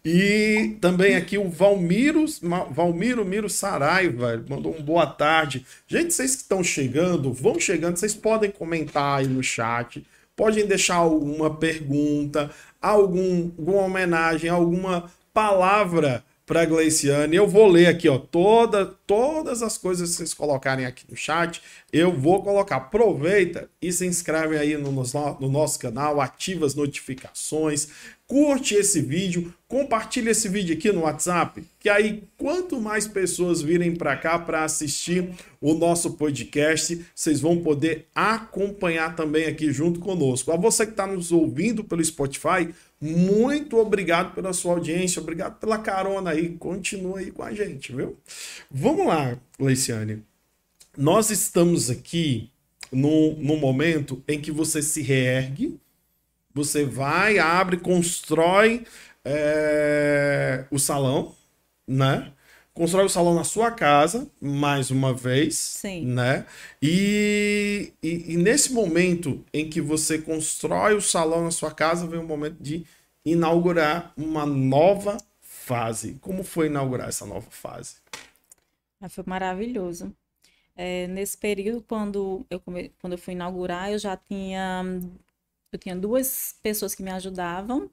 [0.04, 2.24] E também aqui o Valmiro,
[2.70, 5.66] Valmiro Miro Saraiva, mandou um boa tarde.
[5.88, 10.96] Gente, vocês que estão chegando, vão chegando, vocês podem comentar aí no chat podem deixar
[10.96, 17.36] alguma pergunta, algum, alguma homenagem, alguma palavra para Gleiciane.
[17.36, 21.62] Eu vou ler aqui, ó, toda, todas as coisas que vocês colocarem aqui no chat,
[21.92, 22.74] eu vou colocar.
[22.74, 25.04] Aproveita e se inscreve aí no, no,
[25.40, 27.90] no nosso canal, ativa as notificações,
[28.26, 33.94] curte esse vídeo, compartilha esse vídeo aqui no WhatsApp, que aí quanto mais pessoas virem
[33.94, 40.50] para cá para assistir o nosso podcast, vocês vão poder acompanhar também aqui junto conosco.
[40.50, 45.78] A você que está nos ouvindo pelo Spotify, muito obrigado pela sua audiência, obrigado pela
[45.78, 48.18] carona aí, continua aí com a gente, viu?
[48.70, 50.22] Vamos lá, Leiciane.
[50.96, 52.50] Nós estamos aqui
[52.92, 55.78] no, no momento em que você se reergue,
[56.52, 58.84] você vai, abre, constrói
[59.24, 61.34] é, o salão,
[61.86, 62.32] né?
[62.80, 66.06] Constrói o salão na sua casa, mais uma vez, Sim.
[66.06, 66.46] né?
[66.80, 72.18] E, e, e nesse momento em que você constrói o salão na sua casa, vem
[72.18, 72.86] o momento de
[73.22, 76.16] inaugurar uma nova fase.
[76.22, 77.96] Como foi inaugurar essa nova fase?
[78.98, 80.10] Ah, foi maravilhoso.
[80.74, 82.58] É, nesse período, quando eu,
[82.98, 84.82] quando eu fui inaugurar, eu já tinha
[85.70, 87.90] eu tinha duas pessoas que me ajudavam.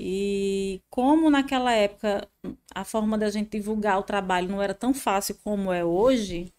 [0.00, 2.28] E como naquela época
[2.72, 6.52] a forma da gente divulgar o trabalho não era tão fácil como é hoje,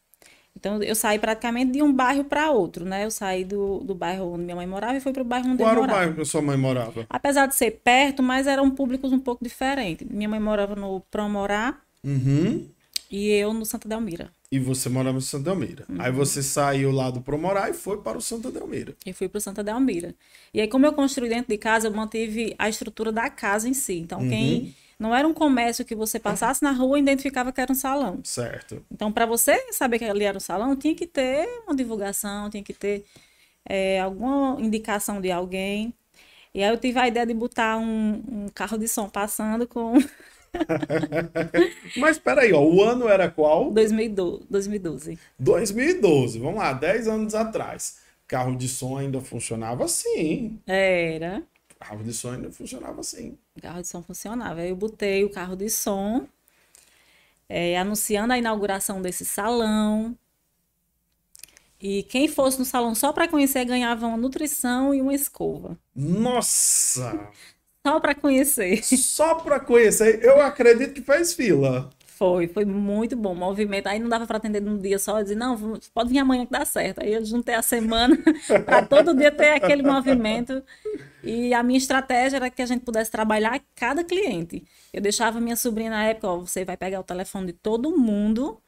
[0.59, 3.05] então eu saí praticamente de um bairro para outro, né?
[3.05, 5.63] Eu saí do, do bairro onde minha mãe morava e fui para o bairro onde
[5.63, 5.87] Qual eu morava.
[5.87, 7.07] Qual era o bairro que sua mãe morava?
[7.09, 10.05] Apesar de ser perto, mas eram públicos um pouco diferentes.
[10.05, 12.67] Minha mãe morava no Promorá uhum.
[13.09, 14.31] E eu no Santa Delmira.
[14.51, 15.85] E você morava em Santa Delmira.
[15.87, 15.97] Uhum.
[15.99, 18.95] Aí você saiu lá do Promorá e foi para o Santa Delmira.
[19.05, 20.15] E fui para o Santa Delmira.
[20.53, 23.73] E aí, como eu construí dentro de casa, eu mantive a estrutura da casa em
[23.73, 23.99] si.
[23.99, 24.29] Então, uhum.
[24.29, 24.75] quem.
[24.99, 28.19] Não era um comércio que você passasse na rua e identificava que era um salão.
[28.21, 28.83] Certo.
[28.91, 32.61] Então, para você saber que ali era um salão, tinha que ter uma divulgação, tinha
[32.61, 33.05] que ter
[33.63, 35.93] é, alguma indicação de alguém.
[36.53, 39.93] E aí eu tive a ideia de botar um, um carro de som passando com
[41.97, 43.71] Mas peraí, ó, o ano era qual?
[43.71, 44.45] 2012.
[44.49, 45.19] 2012.
[45.37, 47.99] 2012, vamos lá, 10 anos atrás.
[48.27, 50.59] Carro de som ainda funcionava assim.
[50.67, 51.43] Era.
[51.79, 53.37] Carro de som ainda funcionava assim.
[53.61, 54.61] Carro de som funcionava.
[54.65, 56.27] Eu botei o carro de som,
[57.47, 60.15] é, anunciando a inauguração desse salão.
[61.81, 65.77] E quem fosse no salão só para conhecer ganhava uma nutrição e uma escova.
[65.95, 67.31] Nossa!
[67.85, 68.83] Só para conhecer.
[68.83, 70.23] Só para conhecer.
[70.23, 71.89] Eu acredito que fez fila.
[72.05, 73.87] Foi, foi muito bom o movimento.
[73.87, 76.65] Aí não dava para atender num dia só, disse, não, pode vir amanhã que dá
[76.65, 77.01] certo.
[77.01, 78.17] Aí eu juntei a semana
[78.65, 80.61] para todo dia ter aquele movimento.
[81.23, 84.65] E a minha estratégia era que a gente pudesse trabalhar cada cliente.
[84.91, 88.61] Eu deixava minha sobrinha na época, ó, você vai pegar o telefone de todo mundo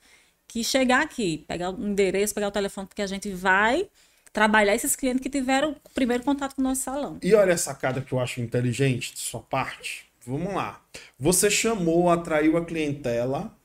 [0.48, 3.90] que chegar aqui, pegar o endereço, pegar o telefone, porque a gente vai
[4.34, 7.18] trabalhar esses clientes que tiveram o primeiro contato com o nosso salão.
[7.22, 10.06] E olha a sacada que eu acho inteligente de sua parte.
[10.26, 10.82] Vamos lá.
[11.20, 13.56] Você chamou, atraiu a clientela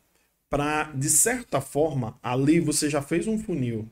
[0.48, 3.88] para, de certa forma, ali você já fez um funil.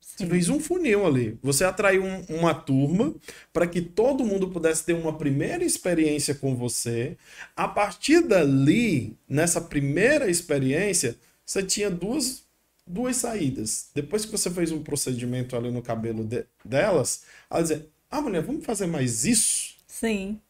[0.00, 1.38] Você fez um funil ali.
[1.42, 3.14] Você atraiu um, uma turma
[3.52, 7.16] para que todo mundo pudesse ter uma primeira experiência com você.
[7.56, 12.44] A partir dali, nessa primeira experiência, você tinha duas,
[12.90, 13.90] duas saídas.
[13.94, 18.42] Depois que você fez um procedimento ali no cabelo de, delas, ela dizia: Ah, mulher,
[18.42, 19.74] vamos fazer mais isso?
[19.86, 20.40] Sim.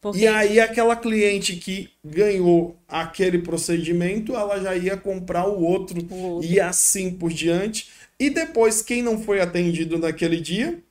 [0.00, 0.18] Porque...
[0.18, 6.16] E aí, aquela cliente que ganhou aquele procedimento, ela já ia comprar o outro, o
[6.16, 6.50] outro.
[6.50, 7.88] e assim por diante.
[8.18, 10.82] E depois, quem não foi atendido naquele dia,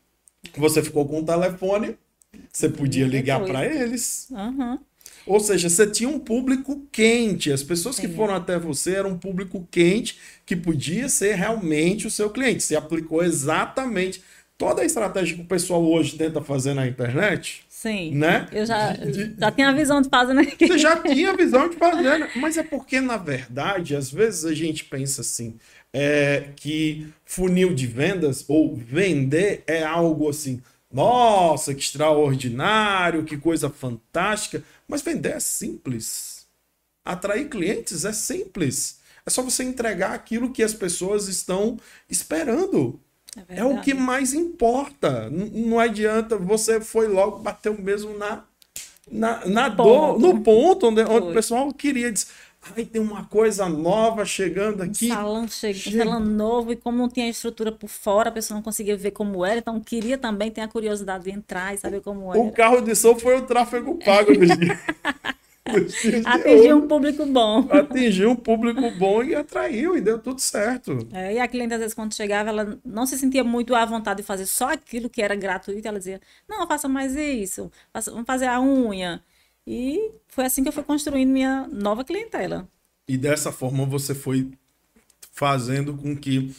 [0.56, 1.98] você ficou com o telefone,
[2.52, 4.28] você podia ligar para eles.
[4.32, 4.80] Uhum.
[5.32, 7.54] Ou seja, você tinha um público quente.
[7.54, 12.12] As pessoas que foram até você eram um público quente que podia ser realmente o
[12.12, 12.62] seu cliente.
[12.62, 14.22] Você aplicou exatamente
[14.58, 17.64] toda a estratégia que o pessoal hoje tenta fazer na internet.
[17.70, 18.14] Sim.
[18.14, 18.46] Né?
[18.52, 20.46] Eu já, de, já tinha a visão de fazer né?
[20.60, 22.30] Você já tinha a visão de fazer, né?
[22.36, 25.56] mas é porque, na verdade, às vezes a gente pensa assim,
[25.94, 33.70] é, que funil de vendas ou vender é algo assim, nossa, que extraordinário, que coisa
[33.70, 34.62] fantástica.
[34.92, 36.46] Mas vender é simples.
[37.06, 39.00] Atrair clientes é simples.
[39.26, 43.00] É só você entregar aquilo que as pessoas estão esperando.
[43.48, 45.30] É, é o que mais importa.
[45.32, 48.44] N não adianta, você foi logo, bateu mesmo na,
[49.10, 52.28] na, na dor, no ponto onde, onde o pessoal queria dizer.
[52.76, 55.08] Ai, tem uma coisa nova chegando aqui.
[55.08, 55.68] Um salão, che...
[55.68, 59.12] Um salão novo, e como não tinha estrutura por fora, a pessoa não conseguia ver
[59.12, 62.40] como era, então queria também ter a curiosidade de entrar e saber como era.
[62.40, 64.80] O carro de som foi o tráfego pago dia.
[66.26, 67.68] Atingiu um público bom.
[67.70, 71.08] Atingiu um público bom e atraiu, e deu tudo certo.
[71.14, 74.18] É, e a cliente, às vezes, quando chegava, ela não se sentia muito à vontade
[74.18, 75.88] de fazer só aquilo que era gratuito.
[75.88, 79.24] Ela dizia: Não, faça mais isso, faça, vamos fazer a unha.
[79.74, 82.68] E foi assim que eu fui construindo minha nova clientela.
[83.08, 84.52] E dessa forma você foi
[85.32, 86.54] fazendo com que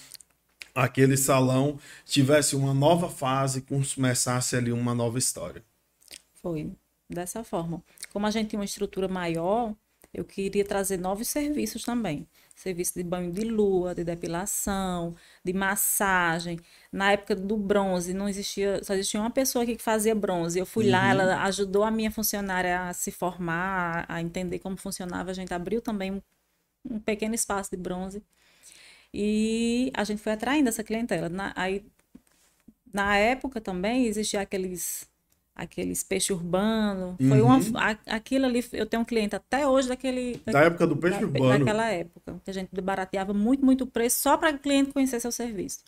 [0.74, 5.62] aquele salão tivesse uma nova fase, começasse ali uma nova história.
[6.36, 6.72] Foi
[7.06, 7.82] dessa forma.
[8.14, 9.74] Como a gente tinha uma estrutura maior,
[10.14, 12.26] eu queria trazer novos serviços também.
[12.56, 16.58] Serviço de banho de lua, de depilação, de massagem.
[16.92, 20.58] Na época do bronze, não existia, só existia uma pessoa aqui que fazia bronze.
[20.58, 20.92] Eu fui uhum.
[20.92, 25.30] lá, ela ajudou a minha funcionária a se formar, a entender como funcionava.
[25.30, 26.22] A gente abriu também um,
[26.84, 28.22] um pequeno espaço de bronze.
[29.14, 31.28] E a gente foi atraindo essa clientela.
[31.28, 31.84] Na, aí,
[32.92, 35.10] na época também existia aqueles
[35.54, 37.16] aqueles peixe urbano.
[37.20, 37.28] Uhum.
[37.28, 37.96] Foi uma, uhum.
[38.06, 41.58] aquilo ali, eu tenho um cliente até hoje daquele da época do peixe da, urbano.
[41.58, 45.32] Daquela época, que a gente barateava muito, muito preço só para o cliente conhecer seu
[45.32, 45.80] serviço.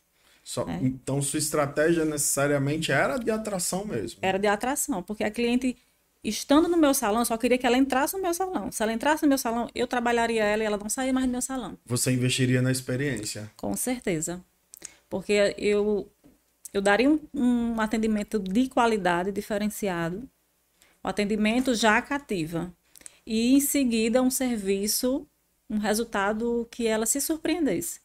[0.42, 0.79] Só, é.
[0.83, 4.18] Então sua estratégia necessariamente era de atração mesmo.
[4.20, 5.77] Era de atração, porque a cliente
[6.22, 8.70] estando no meu salão, eu só queria que ela entrasse no meu salão.
[8.70, 11.33] Se ela entrasse no meu salão, eu trabalharia ela e ela não saía mais do
[11.33, 11.79] meu salão.
[11.87, 13.50] Você investiria na experiência?
[13.57, 14.42] Com certeza.
[15.09, 16.11] Porque eu
[16.74, 20.28] eu daria um, um atendimento de qualidade diferenciado,
[21.02, 22.74] o atendimento já cativa.
[23.24, 25.24] E em seguida um serviço,
[25.70, 28.00] um resultado que ela se surpreendesse.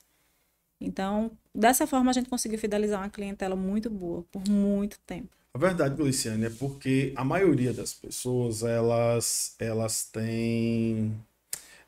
[0.79, 5.29] Então, dessa forma a gente conseguiu fidelizar uma clientela muito boa por muito tempo.
[5.51, 11.19] A verdade, Luciane, é porque a maioria das pessoas, elas, elas têm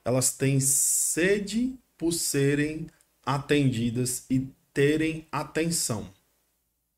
[0.04, 2.88] elas têm sede por serem
[3.24, 6.10] atendidas e terem atenção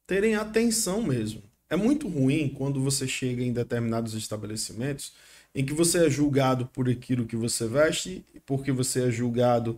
[0.06, 1.42] terem atenção mesmo.
[1.70, 5.13] É muito ruim quando você chega em determinados estabelecimentos
[5.56, 9.78] em que você é julgado por aquilo que você veste, porque você é julgado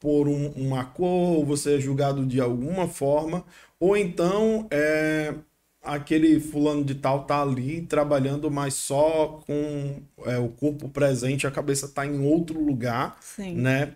[0.00, 3.44] por um, uma cor, ou você é julgado de alguma forma,
[3.78, 5.34] ou então é,
[5.82, 11.50] aquele fulano de tal tá ali trabalhando, mas só com é, o corpo presente, a
[11.50, 13.56] cabeça tá em outro lugar, Sim.
[13.56, 13.94] né?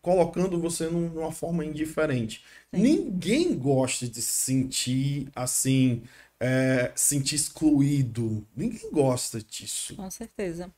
[0.00, 2.44] Colocando você numa forma indiferente.
[2.72, 6.02] Ninguém gosta de se sentir assim,
[6.38, 8.46] é, sentir excluído.
[8.56, 9.96] Ninguém gosta disso.
[9.96, 10.70] Com certeza.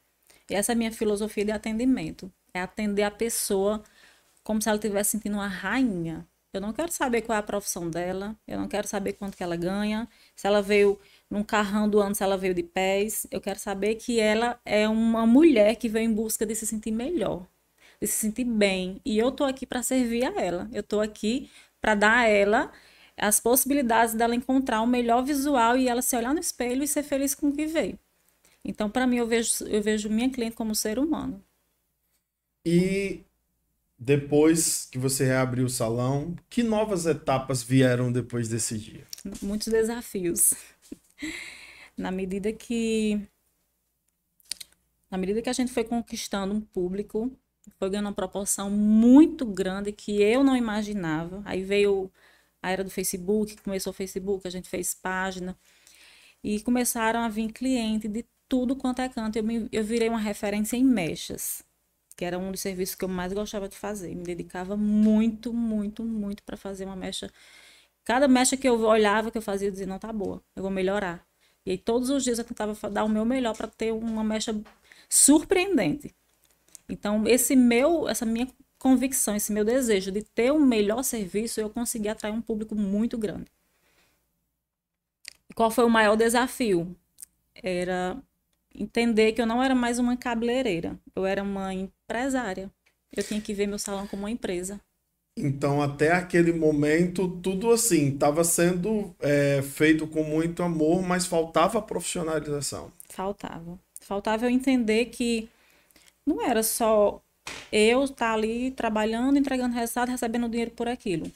[0.49, 2.33] E essa é a minha filosofia de atendimento.
[2.55, 3.83] É atender a pessoa
[4.43, 6.27] como se ela estivesse sentindo uma rainha.
[6.53, 9.43] Eu não quero saber qual é a profissão dela, eu não quero saber quanto que
[9.43, 10.07] ela ganha,
[10.37, 13.27] se ela veio num carrão do ano, se ela veio de pés.
[13.31, 16.91] Eu quero saber que ela é uma mulher que veio em busca de se sentir
[16.91, 17.47] melhor,
[18.03, 19.01] de se sentir bem.
[19.05, 20.69] E eu tô aqui para servir a ela.
[20.73, 21.49] Eu tô aqui
[21.81, 22.73] para dar a ela
[23.17, 27.05] as possibilidades dela encontrar o melhor visual e ela se olhar no espelho e ser
[27.05, 27.97] feliz com o que vê.
[28.65, 31.43] Então, para mim, eu vejo, eu vejo minha cliente como ser humano.
[32.67, 33.21] E
[33.97, 39.07] depois que você reabriu o salão, que novas etapas vieram depois desse dia?
[39.41, 40.55] Muitos desafios.
[41.97, 43.29] Na medida que
[45.09, 47.31] na medida que a gente foi conquistando um público,
[47.79, 51.43] foi ganhando uma proporção muito grande que eu não imaginava.
[51.45, 52.11] Aí veio
[52.63, 55.57] a era do Facebook, começou o Facebook, a gente fez página.
[56.43, 59.37] E começaram a vir clientes de tudo quanto é canto.
[59.37, 61.65] Eu, me, eu virei uma referência em mechas,
[62.17, 64.15] que era um dos serviços que eu mais gostava de fazer.
[64.15, 67.31] Me dedicava muito, muito, muito para fazer uma mecha.
[68.05, 70.71] Cada mecha que eu olhava, que eu fazia, eu dizia, não, tá boa, eu vou
[70.71, 71.25] melhorar.
[71.65, 74.55] E aí todos os dias eu tentava dar o meu melhor para ter uma mecha
[75.09, 76.15] surpreendente.
[76.93, 78.47] Então, esse meu, essa minha
[78.79, 83.17] convicção, esse meu desejo de ter um melhor serviço, eu consegui atrair um público muito
[83.17, 83.47] grande.
[85.55, 86.95] Qual foi o maior desafio?
[87.55, 88.23] Era
[88.75, 92.71] entender que eu não era mais uma cabeleireira, eu era uma empresária.
[93.11, 94.79] Eu tinha que ver meu salão como uma empresa.
[95.35, 101.81] Então, até aquele momento, tudo assim, estava sendo é, feito com muito amor, mas faltava
[101.81, 102.93] profissionalização.
[103.09, 103.79] Faltava.
[104.01, 105.49] Faltava eu entender que
[106.27, 107.23] não era só
[107.71, 111.31] eu estar ali trabalhando, entregando resultado, recebendo dinheiro por aquilo.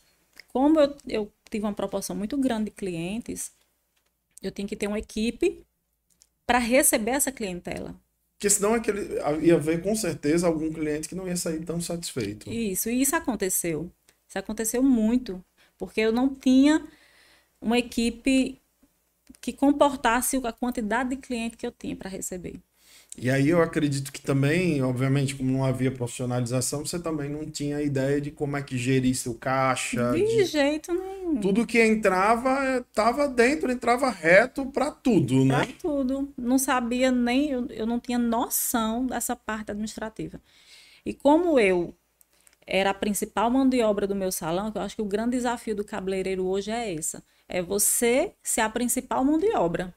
[0.48, 3.52] Como eu, eu tive uma proporção muito grande de clientes,
[4.42, 5.64] eu tinha que ter uma equipe
[6.46, 7.94] para receber essa clientela.
[8.36, 12.50] Porque senão aquele, ia haver com certeza algum cliente que não ia sair tão satisfeito.
[12.50, 13.90] Isso, e isso aconteceu.
[14.28, 15.42] Isso aconteceu muito,
[15.78, 16.86] porque eu não tinha
[17.60, 18.60] uma equipe
[19.40, 22.60] que comportasse a quantidade de cliente que eu tinha para receber.
[23.18, 27.80] E aí eu acredito que também, obviamente, como não havia profissionalização, você também não tinha
[27.80, 30.12] ideia de como é que gerir seu caixa.
[30.12, 30.44] De, de...
[30.44, 31.40] jeito nenhum.
[31.40, 35.64] Tudo que entrava, estava dentro, entrava reto para tudo, né?
[35.64, 36.32] Para tudo.
[36.36, 40.38] Não sabia nem, eu, eu não tinha noção dessa parte administrativa.
[41.04, 41.94] E como eu
[42.66, 45.36] era a principal mão de obra do meu salão, que eu acho que o grande
[45.36, 47.22] desafio do cabeleireiro hoje é essa.
[47.48, 49.94] É você ser a principal mão de obra.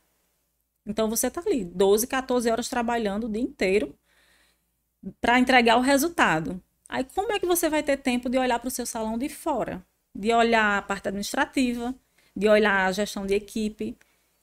[0.89, 3.95] Então você está ali 12, 14 horas trabalhando o dia inteiro
[5.21, 6.59] para entregar o resultado.
[6.89, 9.29] Aí como é que você vai ter tempo de olhar para o seu salão de
[9.29, 9.85] fora?
[10.15, 11.93] De olhar a parte administrativa,
[12.35, 13.95] de olhar a gestão de equipe.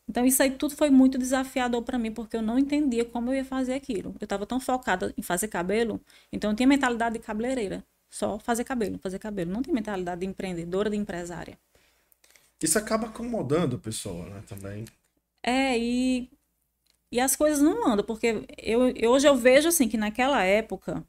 [0.09, 3.35] Então isso aí tudo foi muito desafiador para mim, porque eu não entendia como eu
[3.35, 4.15] ia fazer aquilo.
[4.21, 6.01] Eu estava tão focada em fazer cabelo,
[6.33, 7.85] então eu tinha mentalidade de cabeleireira.
[8.09, 9.51] Só fazer cabelo, fazer cabelo.
[9.51, 11.59] Não tinha mentalidade de empreendedora, de empresária.
[12.63, 14.85] Isso acaba acomodando a pessoa, né, também.
[15.43, 16.31] É, e
[17.17, 21.03] e as coisas não andam, porque eu, eu, hoje eu vejo assim que naquela época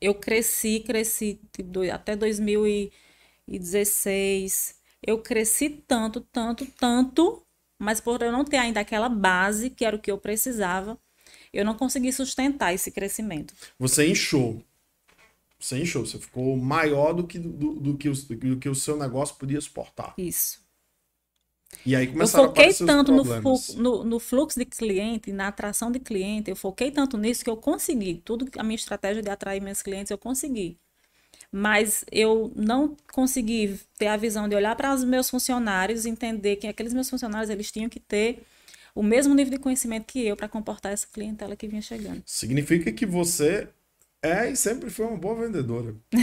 [0.00, 1.40] eu cresci, cresci
[1.92, 4.82] até 2016.
[5.00, 7.46] Eu cresci tanto, tanto, tanto,
[7.78, 10.98] mas por eu não ter ainda aquela base, que era o que eu precisava,
[11.52, 13.54] eu não consegui sustentar esse crescimento.
[13.78, 14.64] Você inchou.
[15.60, 18.96] Você inchou, você ficou maior do que, do, do, que, o, do que o seu
[18.96, 20.12] negócio podia suportar.
[20.18, 20.60] Isso.
[21.84, 23.24] E aí eu foquei tanto no,
[23.76, 27.56] no, no, fluxo de cliente, na atração de cliente, eu foquei tanto nisso que eu
[27.56, 28.22] consegui.
[28.24, 30.78] Tudo a minha estratégia de atrair meus clientes, eu consegui.
[31.50, 36.56] Mas eu não consegui ter a visão de olhar para os meus funcionários e entender
[36.56, 38.42] que aqueles meus funcionários eles tinham que ter
[38.94, 42.22] o mesmo nível de conhecimento que eu para comportar essa clientela que vinha chegando.
[42.26, 43.68] Significa que você
[44.22, 45.96] é, e sempre foi uma boa vendedora.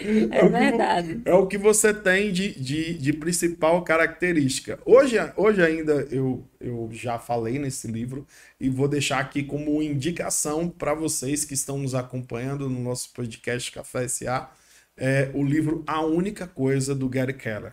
[0.00, 1.20] é, é verdade.
[1.24, 4.78] é o que você tem de, de, de, principal característica.
[4.86, 8.24] Hoje, hoje ainda eu, eu já falei nesse livro
[8.60, 13.72] e vou deixar aqui como indicação para vocês que estão nos acompanhando no nosso podcast
[13.72, 14.48] Café SA,
[14.96, 17.72] é o livro A Única Coisa do Gary Keller.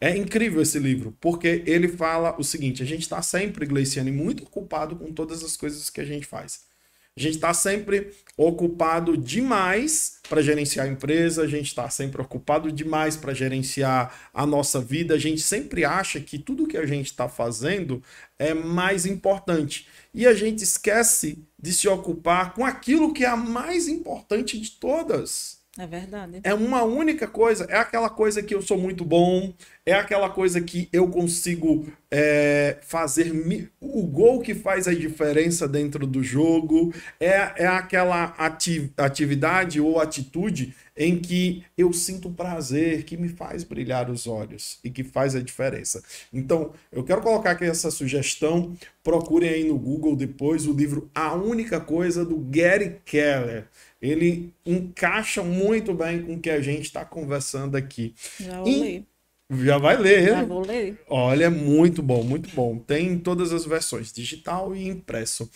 [0.00, 4.42] É incrível esse livro, porque ele fala o seguinte: a gente está sempre, Gleiciane, muito
[4.42, 6.73] ocupado com todas as coisas que a gente faz.
[7.16, 12.72] A gente está sempre ocupado demais para gerenciar a empresa, a gente está sempre ocupado
[12.72, 15.14] demais para gerenciar a nossa vida.
[15.14, 18.02] A gente sempre acha que tudo que a gente está fazendo
[18.36, 19.86] é mais importante.
[20.12, 24.72] E a gente esquece de se ocupar com aquilo que é a mais importante de
[24.72, 25.63] todas.
[25.76, 26.40] É verdade.
[26.44, 27.66] É uma única coisa.
[27.68, 29.52] É aquela coisa que eu sou muito bom.
[29.84, 33.32] É aquela coisa que eu consigo é, fazer
[33.80, 36.94] o gol que faz a diferença dentro do jogo.
[37.18, 43.64] É, é aquela ati atividade ou atitude em que eu sinto prazer, que me faz
[43.64, 46.00] brilhar os olhos e que faz a diferença.
[46.32, 48.76] Então, eu quero colocar aqui essa sugestão.
[49.02, 53.66] Procurem aí no Google depois o livro A Única Coisa do Gary Keller
[54.04, 58.14] ele encaixa muito bem com o que a gente está conversando aqui.
[58.38, 58.80] Já vou e...
[58.80, 59.04] ler.
[59.50, 60.28] Já vai ler.
[60.28, 61.00] Já vou ler.
[61.08, 62.78] Olha, muito bom, muito bom.
[62.78, 65.50] Tem todas as versões, digital e impresso.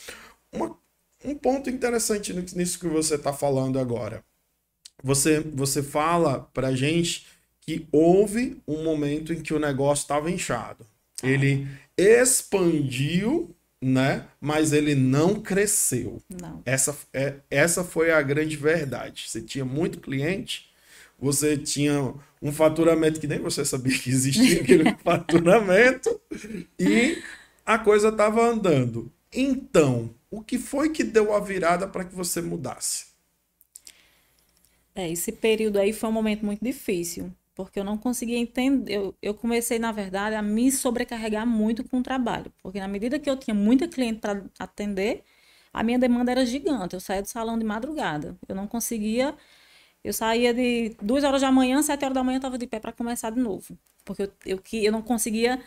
[0.51, 0.75] Uma,
[1.25, 4.25] um ponto interessante nisso que você está falando agora.
[5.03, 7.27] Você, você fala para gente
[7.61, 10.87] que houve um momento em que o negócio estava inchado.
[11.23, 14.27] Ele expandiu, né?
[14.41, 16.21] Mas ele não cresceu.
[16.41, 16.63] Não.
[16.65, 19.25] Essa, é, essa foi a grande verdade.
[19.29, 20.71] Você tinha muito cliente,
[21.19, 26.21] você tinha um faturamento que nem você sabia que existia aquele faturamento,
[26.79, 27.23] e
[27.65, 29.13] a coisa estava andando.
[29.33, 33.07] Então, o que foi que deu a virada para que você mudasse?
[34.95, 38.95] É, esse período aí foi um momento muito difícil, porque eu não conseguia entender.
[38.95, 43.19] Eu, eu comecei, na verdade, a me sobrecarregar muito com o trabalho, porque na medida
[43.19, 45.25] que eu tinha muita cliente para atender,
[45.73, 46.95] a minha demanda era gigante.
[46.95, 48.39] Eu saía do salão de madrugada.
[48.49, 49.35] Eu não conseguia.
[50.05, 52.93] Eu saía de duas horas da manhã, sete horas da manhã, estava de pé para
[52.93, 55.61] começar de novo, porque eu, eu, eu não conseguia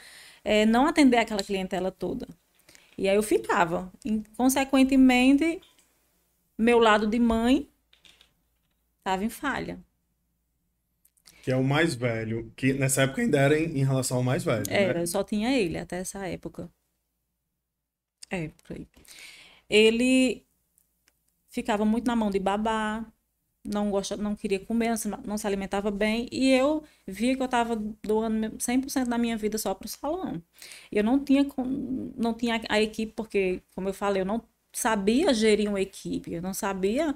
[0.46, 2.28] é, não atender aquela clientela toda.
[2.98, 3.92] E aí eu ficava.
[4.06, 5.62] E, consequentemente,
[6.58, 7.70] meu lado de mãe
[9.00, 9.80] estava em falha.
[11.42, 14.44] Que é o mais velho, que nessa época ainda era em, em relação ao mais
[14.44, 14.64] velho.
[14.70, 15.06] Era, né?
[15.06, 16.70] só tinha ele até essa época.
[18.30, 18.88] É, por aí.
[19.70, 20.46] Ele
[21.50, 23.06] ficava muito na mão de babá,
[23.64, 24.94] não gosta, não queria comer,
[25.26, 29.58] não se alimentava bem, e eu via que eu estava doando 100% da minha vida
[29.58, 30.42] só para o salão.
[30.92, 31.46] Eu não tinha,
[32.16, 34.42] não tinha a equipe, porque, como eu falei, eu não
[34.74, 37.14] sabia gerir uma equipe, eu não sabia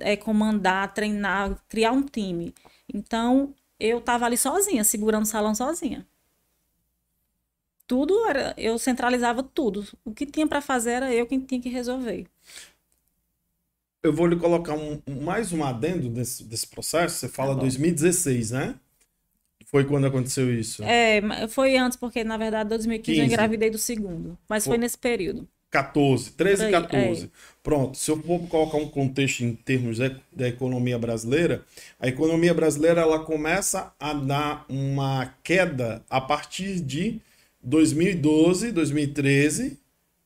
[0.00, 2.54] é, comandar, treinar, criar um time.
[2.92, 6.06] Então, eu estava ali sozinha, segurando o salão sozinha.
[7.86, 9.86] Tudo era, eu centralizava tudo.
[10.04, 12.26] O que tinha para fazer era eu quem tinha que resolver
[14.06, 17.16] eu vou lhe colocar um, mais um adendo desse, desse processo.
[17.16, 18.74] Você fala tá 2016, né?
[19.66, 20.82] Foi quando aconteceu isso?
[20.84, 23.20] É, foi antes, porque na verdade 2015 15.
[23.20, 24.38] eu engravidei do segundo.
[24.48, 25.46] Mas foi, foi nesse período.
[25.70, 27.24] 14, 13 e 14.
[27.24, 27.28] É.
[27.62, 29.98] Pronto, se eu for colocar um contexto em termos
[30.32, 31.64] da economia brasileira,
[31.98, 37.20] a economia brasileira ela começa a dar uma queda a partir de
[37.62, 39.78] 2012, 2013,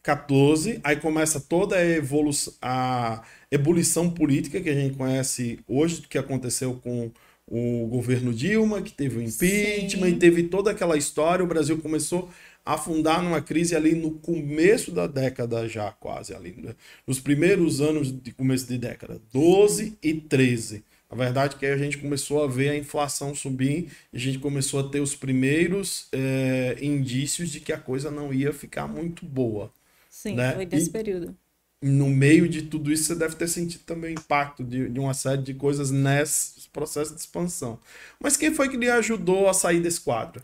[0.03, 6.19] 14, aí começa toda a evolução, a ebulição política que a gente conhece hoje, que
[6.19, 7.11] aconteceu com
[7.51, 10.15] o governo Dilma, que teve o impeachment, Sim.
[10.15, 11.45] e teve toda aquela história.
[11.45, 12.31] O Brasil começou a
[12.65, 16.75] afundar numa crise ali no começo da década já, quase ali, né?
[17.07, 20.85] nos primeiros anos de começo de década, 12 e 13.
[21.09, 24.39] A verdade é que a gente começou a ver a inflação subir e a gente
[24.39, 29.27] começou a ter os primeiros é, indícios de que a coisa não ia ficar muito
[29.27, 29.73] boa.
[30.09, 30.53] Sim, né?
[30.55, 31.37] foi desse e, período
[31.83, 35.15] no meio de tudo isso, você deve ter sentido também o impacto de, de uma
[35.15, 37.79] série de coisas nesse processo de expansão.
[38.21, 40.43] Mas quem foi que lhe ajudou a sair desse quadro?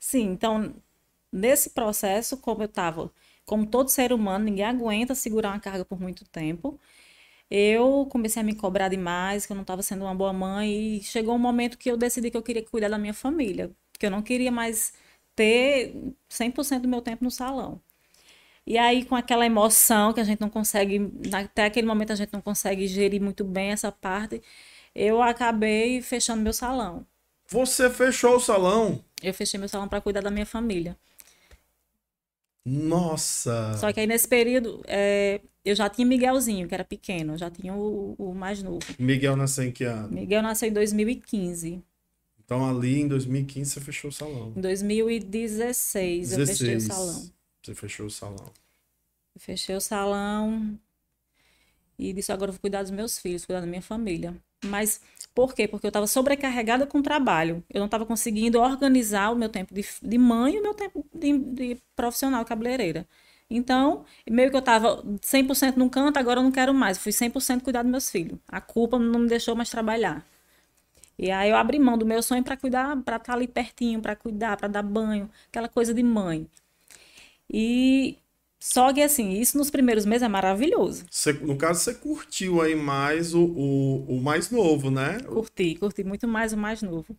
[0.00, 0.74] Sim, então,
[1.32, 3.10] nesse processo, como eu estava,
[3.44, 6.78] como todo ser humano, ninguém aguenta segurar uma carga por muito tempo.
[7.50, 11.02] Eu comecei a me cobrar demais, que eu não estava sendo uma boa mãe, e
[11.02, 14.10] chegou um momento que eu decidi que eu queria cuidar da minha família, que eu
[14.10, 14.92] não queria mais
[15.34, 15.94] ter
[16.30, 17.80] 100% do meu tempo no salão.
[18.66, 22.32] E aí, com aquela emoção que a gente não consegue, até aquele momento a gente
[22.34, 24.42] não consegue gerir muito bem essa parte,
[24.94, 27.06] eu acabei fechando meu salão.
[27.46, 29.02] Você fechou o salão?
[29.22, 30.98] Eu fechei meu salão para cuidar da minha família.
[32.68, 33.74] Nossa!
[33.78, 37.74] Só que aí nesse período é, eu já tinha Miguelzinho, que era pequeno, já tinha
[37.74, 38.80] o, o, mais novo.
[38.98, 40.10] Miguel nasceu em que ano?
[40.10, 41.82] Miguel nasceu em 2015.
[42.44, 44.52] Então ali em 2015 você fechou o salão.
[44.54, 46.38] Em 2016 16.
[46.38, 47.30] eu fechei o salão.
[47.62, 48.52] Você fechou o salão.
[49.34, 50.78] Eu fechei o salão
[51.98, 54.34] e disse: agora eu vou cuidar dos meus filhos, cuidar da minha família.
[54.64, 55.00] Mas
[55.34, 55.68] por quê?
[55.68, 57.62] Porque eu estava sobrecarregada com o trabalho.
[57.70, 61.06] Eu não estava conseguindo organizar o meu tempo de, de mãe e o meu tempo
[61.18, 63.06] de, de profissional cabeleireira.
[63.50, 66.98] Então, meio que eu estava 100% num canto, agora eu não quero mais.
[66.98, 68.38] Eu fui 100% cuidar dos meus filhos.
[68.46, 70.26] A culpa não me deixou mais trabalhar.
[71.18, 74.00] E aí eu abri mão do meu sonho para cuidar, para estar tá ali pertinho,
[74.00, 76.46] para cuidar, para dar banho, aquela coisa de mãe.
[77.50, 78.18] E
[78.60, 81.06] só que assim, isso nos primeiros meses é maravilhoso.
[81.10, 85.20] Você, no caso, você curtiu aí mais o, o, o mais novo, né?
[85.20, 87.16] Curti, curti muito mais o mais novo.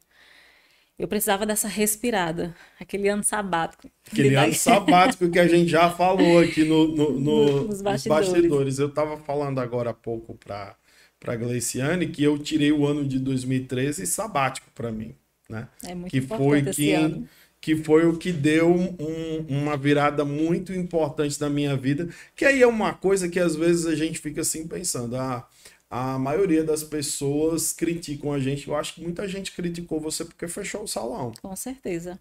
[0.99, 3.89] Eu precisava dessa respirada, aquele ano sabático.
[4.11, 8.05] Aquele ano sabático que a gente já falou aqui no, no, no nos, bastidores.
[8.05, 8.79] nos bastidores.
[8.79, 10.75] Eu estava falando agora há pouco para
[11.17, 15.13] para Gleiciane que eu tirei o ano de 2013 sabático para mim,
[15.49, 15.67] né?
[15.83, 17.27] É muito que foi que ano
[17.61, 22.07] que foi o que deu um, uma virada muito importante na minha vida.
[22.35, 25.45] Que aí é uma coisa que às vezes a gente fica assim pensando, ah,
[25.89, 28.67] a maioria das pessoas criticam a gente.
[28.67, 31.31] Eu acho que muita gente criticou você porque fechou o salão.
[31.41, 32.19] Com certeza.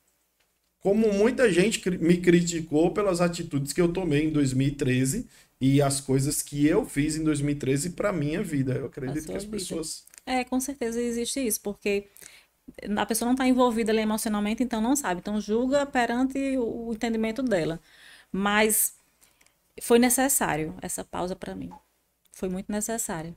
[0.81, 5.27] Como muita gente me criticou pelas atitudes que eu tomei em 2013
[5.61, 8.75] e as coisas que eu fiz em 2013 para minha vida.
[8.75, 9.57] Eu acredito que as vida.
[9.57, 10.05] pessoas.
[10.25, 12.07] É, com certeza existe isso, porque
[12.97, 15.21] a pessoa não está envolvida ali emocionalmente, então não sabe.
[15.21, 17.81] Então julga perante o entendimento dela.
[18.31, 18.95] Mas
[19.83, 21.71] foi necessário essa pausa para mim.
[22.33, 23.37] Foi muito necessário.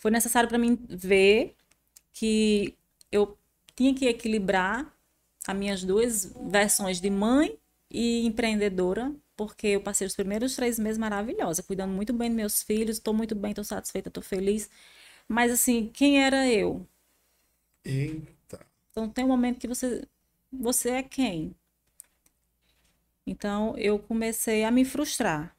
[0.00, 1.54] Foi necessário para mim ver
[2.12, 2.74] que
[3.12, 3.38] eu
[3.76, 4.90] tinha que equilibrar
[5.46, 7.58] as minhas duas versões de mãe
[7.90, 12.62] e empreendedora, porque eu passei os primeiros três meses maravilhosa, cuidando muito bem dos meus
[12.62, 14.70] filhos, estou muito bem, estou satisfeita, estou feliz.
[15.28, 16.86] Mas assim, quem era eu?
[17.84, 18.66] Eita.
[18.90, 20.02] Então tem um momento que você
[20.50, 21.54] você é quem?
[23.26, 25.54] Então eu comecei a me frustrar.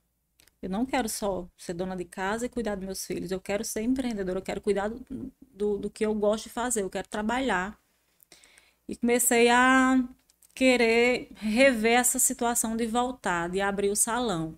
[0.62, 3.32] Eu não quero só ser dona de casa e cuidar dos meus filhos.
[3.32, 6.84] Eu quero ser empreendedora, eu quero cuidar do, do, do que eu gosto de fazer,
[6.84, 7.80] eu quero trabalhar.
[8.88, 10.03] E comecei a
[10.53, 14.57] querer rever essa situação de voltar, de abrir o salão.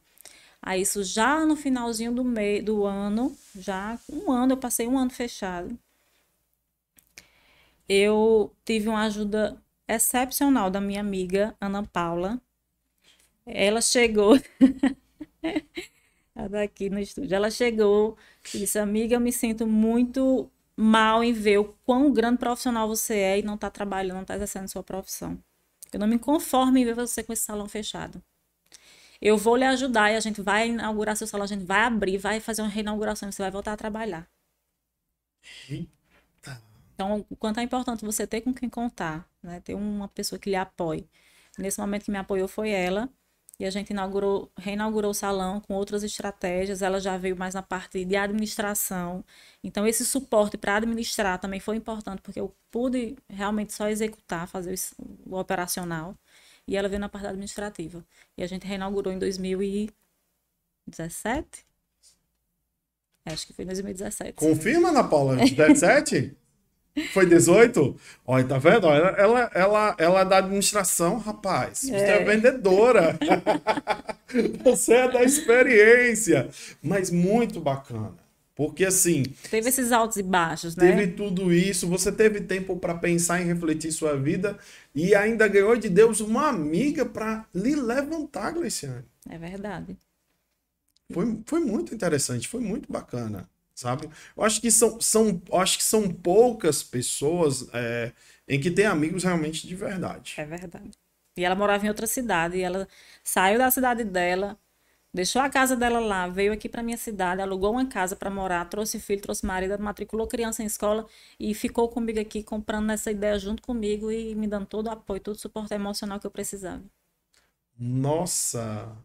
[0.61, 4.97] Aí isso já no finalzinho do, meio, do ano, já um ano, eu passei um
[4.97, 5.77] ano fechado.
[7.87, 12.41] Eu tive uma ajuda excepcional da minha amiga Ana Paula.
[13.45, 14.35] Ela chegou
[16.49, 17.35] daqui no estúdio.
[17.35, 18.17] Ela chegou
[18.53, 23.15] e disse: Amiga, eu me sinto muito mal em ver o quão grande profissional você
[23.15, 25.37] é e não está trabalhando, não está exercendo sua profissão.
[25.91, 28.21] Eu não me conformo em ver você com esse salão fechado.
[29.21, 32.17] Eu vou lhe ajudar e a gente vai inaugurar seu salão, a gente vai abrir,
[32.17, 34.27] vai fazer uma reinauguração você vai voltar a trabalhar.
[35.69, 36.61] Eita.
[36.93, 39.59] Então, o quanto é importante você ter com quem contar, né?
[39.61, 41.07] Ter uma pessoa que lhe apoie.
[41.57, 43.09] Nesse momento que me apoiou foi ela.
[43.59, 46.81] E a gente inaugurou, reinaugurou o salão com outras estratégias.
[46.81, 49.23] Ela já veio mais na parte de administração.
[49.63, 54.73] Então, esse suporte para administrar também foi importante, porque eu pude realmente só executar, fazer
[54.97, 56.17] o, operacional.
[56.67, 58.03] E ela veio na parte administrativa.
[58.37, 61.65] E a gente reinaugurou em 2017?
[63.25, 64.33] Acho que foi em 2017.
[64.33, 65.37] Confirma, Ana Paula?
[65.37, 66.35] 17?
[67.11, 67.95] Foi 18?
[68.25, 68.87] Olha, tá vendo?
[68.87, 71.79] Ela, ela, ela, ela é da administração, rapaz.
[71.79, 73.17] Você é, é vendedora.
[74.63, 76.49] Você é da experiência.
[76.81, 78.13] Mas muito bacana.
[78.55, 79.23] Porque assim.
[79.49, 80.91] Teve esses altos e baixos, né?
[80.91, 81.87] Teve tudo isso.
[81.87, 84.57] Você teve tempo para pensar e refletir sua vida.
[84.93, 89.05] E ainda ganhou de Deus uma amiga para lhe levantar, Gleiciane.
[89.27, 89.97] É verdade.
[91.11, 94.09] Foi, foi muito interessante, foi muito bacana sabe?
[94.35, 98.13] Eu acho que são, são, acho que são poucas pessoas é,
[98.47, 100.41] em que tem amigos realmente de verdade.
[100.41, 100.91] É verdade.
[101.37, 102.87] E ela morava em outra cidade, e ela
[103.23, 104.57] saiu da cidade dela,
[105.13, 108.65] deixou a casa dela lá, veio aqui para minha cidade, alugou uma casa para morar,
[108.69, 111.07] trouxe filho, trouxe marido, matriculou criança em escola
[111.39, 115.21] e ficou comigo aqui comprando essa ideia junto comigo e me dando todo o apoio,
[115.21, 116.83] todo o suporte emocional que eu precisava.
[117.77, 118.97] Nossa,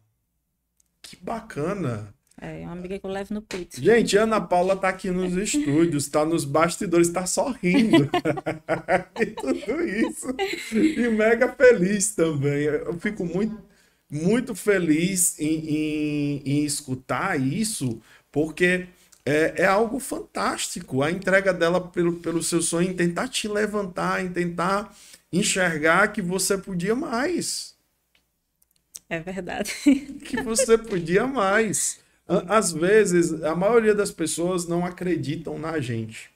[1.03, 2.15] que bacana!
[2.41, 3.83] É, uma amiga que eu levo no peito.
[3.83, 8.09] Gente, Ana Paula tá aqui nos estúdios, tá nos bastidores, tá sorrindo.
[9.21, 10.29] e tudo isso.
[10.73, 12.63] E mega feliz também.
[12.63, 13.61] Eu fico muito,
[14.11, 18.87] muito feliz em, em, em escutar isso, porque
[19.27, 21.03] é, é, algo fantástico.
[21.03, 24.97] A entrega dela pelo, pelo seu sonho, em tentar te levantar, em tentar
[25.33, 27.77] enxergar que você podia mais.
[29.11, 29.75] É verdade.
[30.25, 31.99] Que você podia mais.
[32.29, 36.31] Às vezes, a maioria das pessoas não acreditam na gente.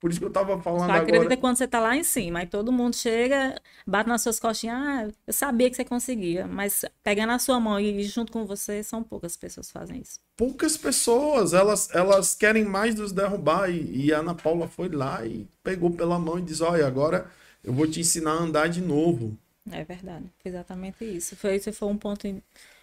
[0.00, 1.36] Por isso que eu tava falando Só acredita agora...
[1.36, 2.38] quando você tá lá em cima.
[2.38, 4.76] Aí todo mundo chega, bate nas suas costinhas.
[4.78, 6.46] Ah, eu sabia que você conseguia.
[6.46, 10.00] Mas pegar na sua mão e ir junto com você, são poucas pessoas que fazem
[10.00, 10.18] isso.
[10.38, 11.52] Poucas pessoas.
[11.52, 13.70] Elas, elas querem mais nos derrubar.
[13.70, 17.30] E, e a Ana Paula foi lá e pegou pela mão e disse, olha, agora
[17.62, 19.36] eu vou te ensinar a andar de novo.
[19.70, 20.24] É verdade.
[20.42, 21.36] Foi exatamente isso.
[21.36, 22.26] Foi, esse foi um ponto,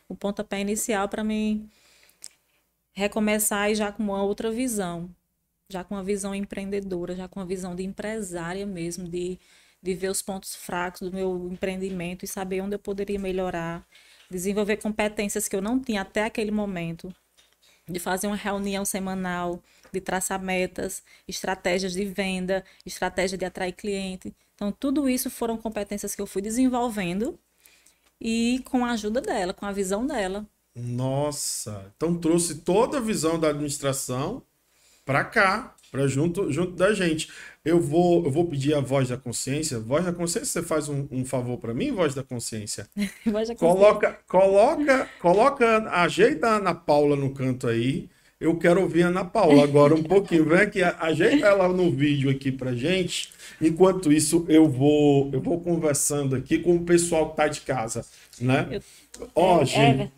[0.07, 1.67] um pontapé inicial para mim
[2.97, 5.07] recomeçar já com uma outra visão,
[5.69, 9.39] já com uma visão empreendedora, já com uma visão de empresária mesmo, de,
[9.83, 13.87] de ver os pontos fracos do meu empreendimento e saber onde eu poderia melhorar,
[14.31, 17.13] desenvolver competências que eu não tinha até aquele momento,
[17.87, 19.61] de fazer uma reunião semanal,
[19.93, 24.35] de traçar metas, estratégias de venda, estratégia de atrair cliente.
[24.55, 27.39] Então, tudo isso foram competências que eu fui desenvolvendo
[28.19, 33.39] e com a ajuda dela, com a visão dela, nossa, então trouxe toda a visão
[33.39, 34.43] da administração
[35.03, 37.29] para cá, para junto, junto da gente.
[37.65, 39.79] Eu vou, eu vou pedir a voz da consciência.
[39.79, 42.87] Voz da consciência, você faz um, um favor para mim, voz da consciência.
[43.25, 43.55] voz da consciência.
[43.55, 48.07] Coloca, coloca, coloca, ajeita a Ana Paula no canto aí.
[48.39, 50.45] Eu quero ouvir a Ana Paula agora um pouquinho.
[50.45, 53.33] Vem aqui, ajeita ela no vídeo aqui pra gente.
[53.59, 58.05] Enquanto isso, eu vou, eu vou conversando aqui com o pessoal que tá de casa,
[58.39, 58.79] né?
[59.33, 60.11] Ó, oh, gente.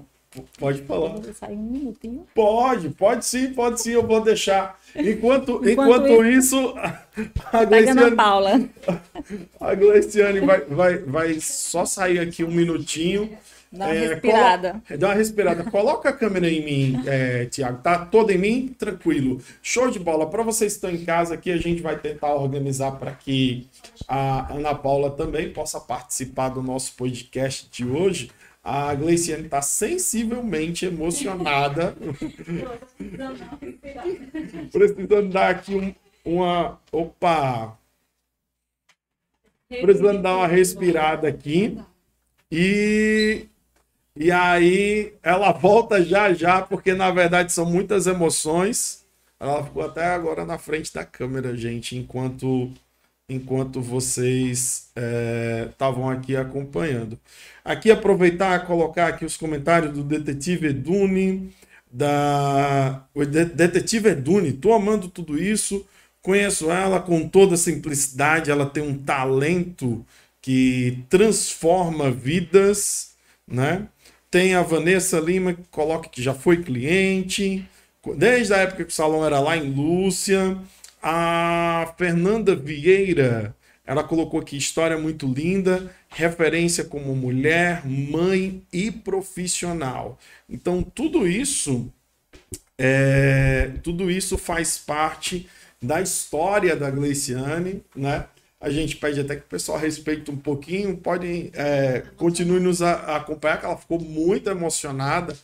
[0.59, 1.15] Pode falar.
[1.49, 2.25] Um minutinho.
[2.35, 4.79] Pode, pode sim, pode sim, eu vou deixar.
[4.95, 6.75] Enquanto, enquanto, enquanto isso,
[7.51, 8.61] a Gleiciane, Paula.
[9.59, 13.37] A Gleiciane vai, vai, vai só sair aqui um minutinho.
[13.71, 14.81] Dá uma é, respirada.
[14.87, 14.99] Colo...
[14.99, 15.63] Dá uma respirada.
[15.63, 17.81] Coloca a câmera em mim, é, Tiago.
[17.81, 18.75] Tá toda em mim?
[18.77, 19.41] Tranquilo.
[19.61, 20.29] Show de bola.
[20.29, 23.67] Para vocês que estão em casa aqui, a gente vai tentar organizar para que
[24.07, 28.31] a Ana Paula também possa participar do nosso podcast de hoje.
[28.71, 31.95] A Gleiciane está sensivelmente emocionada.
[34.71, 36.79] Precisando dar aqui um, uma.
[36.91, 37.75] Opa!
[39.67, 41.79] Precisando dar uma respirada aqui.
[42.51, 43.47] E
[44.15, 49.03] e aí ela volta já já, porque na verdade são muitas emoções.
[49.39, 52.71] Ela ficou até agora na frente da câmera, gente, enquanto
[53.29, 54.91] enquanto vocês
[55.69, 57.17] estavam é, aqui acompanhando.
[57.63, 61.53] Aqui aproveitar colocar aqui os comentários do detetive Edune,
[61.91, 65.85] da o detetive Edune, tô amando tudo isso,
[66.21, 70.05] conheço ela com toda simplicidade, ela tem um talento
[70.41, 73.11] que transforma vidas,
[73.47, 73.87] né?
[74.31, 77.67] Tem a Vanessa Lima, que coloca que já foi cliente,
[78.15, 80.57] desde a época que o salão era lá em Lúcia.
[81.01, 90.19] A Fernanda Vieira, ela colocou aqui história muito linda, referência como mulher, mãe e profissional.
[90.49, 91.91] Então tudo isso
[92.77, 95.49] é, tudo isso faz parte
[95.81, 98.25] da história da Gleiciane, né?
[98.61, 103.17] A gente pede até que o pessoal respeite um pouquinho, pode é, continue nos a,
[103.17, 105.35] acompanhar, que ela ficou muito emocionada.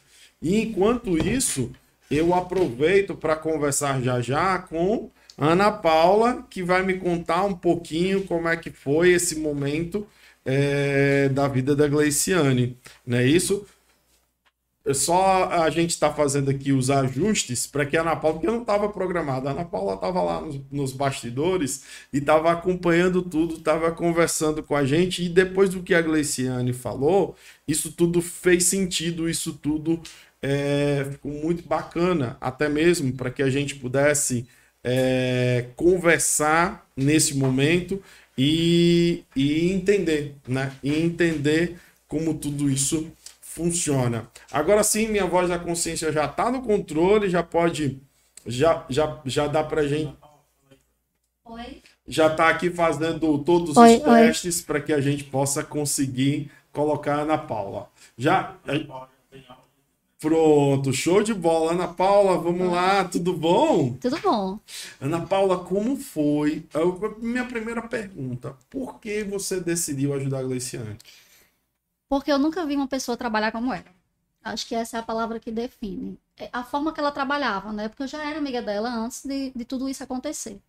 [0.42, 1.72] E enquanto isso,
[2.10, 8.24] eu aproveito para conversar já já com Ana Paula, que vai me contar um pouquinho
[8.26, 10.08] como é que foi esse momento
[10.46, 13.66] é, da vida da Gleiciane, não é isso?
[14.94, 18.62] Só a gente está fazendo aqui os ajustes para que a Ana Paula, porque não
[18.62, 21.84] estava programada, a Ana Paula estava lá nos, nos, bastidores
[22.14, 26.72] e estava acompanhando tudo, estava conversando com a gente, e depois do que a Gleiciane
[26.72, 27.36] falou,
[27.68, 30.00] isso tudo fez sentido, isso tudo
[30.40, 34.48] é, ficou muito bacana, até mesmo para que a gente pudesse
[34.88, 38.02] é, conversar nesse momento
[38.38, 40.72] e, e entender, né?
[40.84, 41.78] E entender
[42.08, 43.12] como tudo isso
[43.42, 44.30] funciona.
[44.52, 48.00] Agora sim, minha voz da consciência já está no controle, já pode,
[48.46, 50.14] já, já, já dá para gente.
[51.46, 51.82] Oi?
[52.08, 57.22] Já está aqui fazendo todos oi, os testes para que a gente possa conseguir colocar
[57.22, 57.90] Ana Paula.
[58.16, 58.56] Já.
[60.20, 61.74] Pronto, show de bola.
[61.74, 63.94] Ana Paula, vamos lá, tudo bom?
[64.00, 64.60] Tudo bom.
[65.00, 66.66] Ana Paula, como foi?
[67.20, 70.98] Minha primeira pergunta: por que você decidiu ajudar a Gleiciane?
[72.08, 73.94] Porque eu nunca vi uma pessoa trabalhar como ela.
[74.44, 76.18] Acho que essa é a palavra que define.
[76.38, 77.90] É a forma que ela trabalhava, né?
[77.90, 80.62] Porque eu já era amiga dela antes de, de tudo isso acontecer.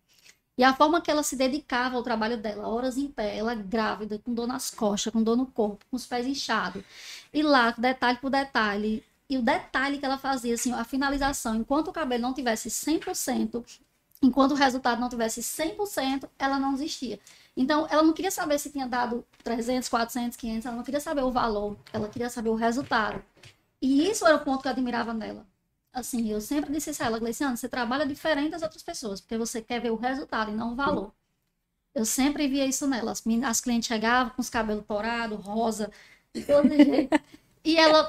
[0.57, 4.17] E a forma que ela se dedicava ao trabalho dela, horas em pé, ela grávida,
[4.17, 6.83] com dor nas costas, com dor no corpo, com os pés inchados.
[7.31, 9.03] E lá, detalhe por detalhe.
[9.29, 13.63] E o detalhe que ela fazia, assim, a finalização, enquanto o cabelo não tivesse 100%,
[14.21, 17.19] enquanto o resultado não tivesse 100%, ela não existia.
[17.55, 21.23] Então, ela não queria saber se tinha dado 300, 400, 500, ela não queria saber
[21.23, 23.21] o valor, ela queria saber o resultado.
[23.81, 25.45] E isso era o ponto que eu admirava nela.
[25.91, 29.37] Assim, eu sempre disse isso a ela, Gleiciana, você trabalha diferente das outras pessoas, porque
[29.37, 31.11] você quer ver o resultado e não o valor.
[31.93, 33.11] Eu sempre via isso nela.
[33.11, 35.91] As, as clientes chegavam com os cabelos torados, rosa,
[36.33, 37.19] de todo jeito.
[37.67, 38.07] E ela,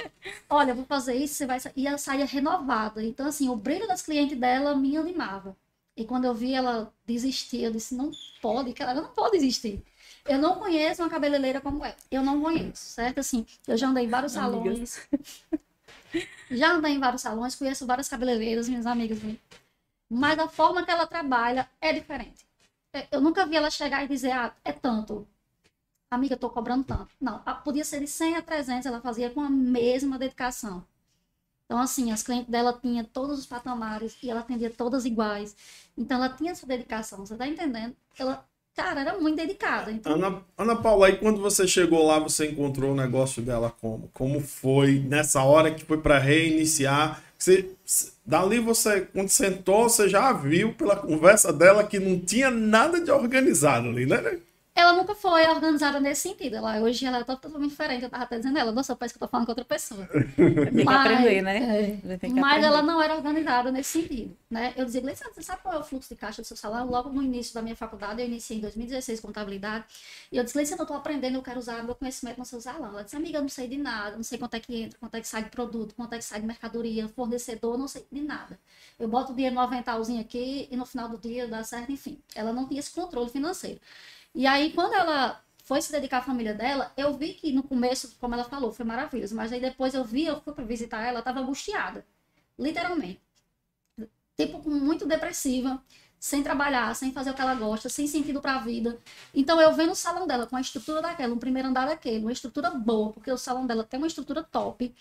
[0.49, 1.59] olha, vou fazer isso, você vai.
[1.75, 3.03] E ela saía renovada.
[3.03, 5.57] Então, assim, o brilho das clientes dela me animava.
[5.97, 9.83] E quando eu vi ela desistir, eu disse, não pode, ela não pode desistir.
[10.25, 11.97] Eu não conheço uma cabeleireira como ela.
[12.09, 13.19] Eu não conheço, certo?
[13.19, 15.01] Assim, eu já andei em vários salões.
[16.53, 19.19] já andei em vários salões, conheço várias cabeleireiras, minhas amigas.
[20.09, 22.47] Mas a forma que ela trabalha é diferente.
[22.93, 25.27] É, eu nunca vi ela chegar e dizer, ah, é tanto.
[26.11, 27.09] Amiga, eu tô cobrando tanto.
[27.21, 30.85] Não, podia ser de 100 a 300, ela fazia com a mesma dedicação.
[31.67, 35.55] Então, assim, as clientes dela tinham todos os patamares e ela atendia todas iguais.
[35.99, 37.95] Então, ela tinha essa dedicação, você tá entendendo?
[38.19, 38.43] Ela,
[38.75, 39.93] cara, era muito dedicada.
[39.93, 40.15] Então...
[40.15, 44.09] Ana, Ana Paula, aí quando você chegou lá, você encontrou o negócio dela como?
[44.15, 47.23] Como foi nessa hora que foi para reiniciar?
[47.37, 47.77] Você,
[48.25, 53.11] dali você, quando sentou, você já viu pela conversa dela que não tinha nada de
[53.11, 54.41] organizado ali, né?
[54.79, 56.55] Ela nunca foi organizada nesse sentido.
[56.57, 58.05] Ela, hoje ela é totalmente diferente.
[58.05, 60.07] Eu tava até dizendo ela, nossa, parece que eu tô falando com outra pessoa.
[60.37, 61.91] Tem que Mas- aprender, né?
[62.07, 62.18] é.
[62.18, 62.66] Que Mas aprender.
[62.66, 64.72] ela não era organizada nesse sentido, né?
[64.76, 66.89] Eu dizia, Gleice, você sabe qual é o fluxo de caixa do seu salário?
[66.89, 69.85] Logo no início da minha faculdade, eu iniciei em 2016 contabilidade,
[70.31, 72.89] e eu disse, Gleice, eu estou aprendendo, eu quero usar meu conhecimento no seu salão.
[72.91, 75.14] Ela disse, amiga, eu não sei de nada, não sei quanto é que entra, quanto
[75.16, 78.20] é que sai de produto, quanto é que sai de mercadoria, fornecedor, não sei de
[78.20, 78.59] nada.
[78.99, 82.18] Eu boto o dinheiro no aventalzinho aqui e no final do dia dá certo, enfim.
[82.35, 83.81] Ela não tinha esse controle financeiro.
[84.39, 88.16] E aí, quando ela foi se dedicar à família dela, eu vi que no começo,
[88.20, 91.09] como ela falou, foi maravilhoso, mas aí depois eu vi, eu fui para visitar ela,
[91.09, 92.07] ela estava angustiada,
[92.59, 93.20] literalmente.
[94.36, 95.82] Tipo, muito depressiva,
[96.18, 98.99] sem trabalhar, sem fazer o que ela gosta, sem sentido para a vida.
[99.34, 102.32] Então eu vendo o salão dela com a estrutura daquela, um primeiro andar daquele, uma
[102.32, 104.95] estrutura boa, porque o salão dela tem uma estrutura top.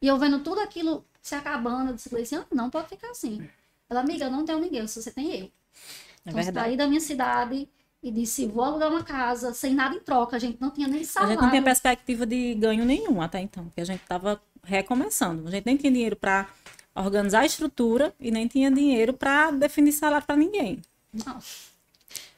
[0.00, 3.48] E eu vendo tudo aquilo se acabando, eu disse, "Ah, não pode ficar assim.
[3.88, 5.46] Ela, amiga, eu não tenho ninguém, se você tem eu.
[5.46, 7.68] É Então, saí da minha cidade
[8.04, 10.36] e disse, vou alugar uma casa, sem nada em troca.
[10.36, 11.34] A gente não tinha nem A salário.
[11.34, 15.48] gente não tinha perspectiva de ganho nenhum até então, porque a gente estava recomeçando.
[15.48, 16.46] A gente nem tinha dinheiro para
[16.94, 20.82] organizar a estrutura e nem tinha dinheiro para definir salário para ninguém.
[21.24, 21.38] Não.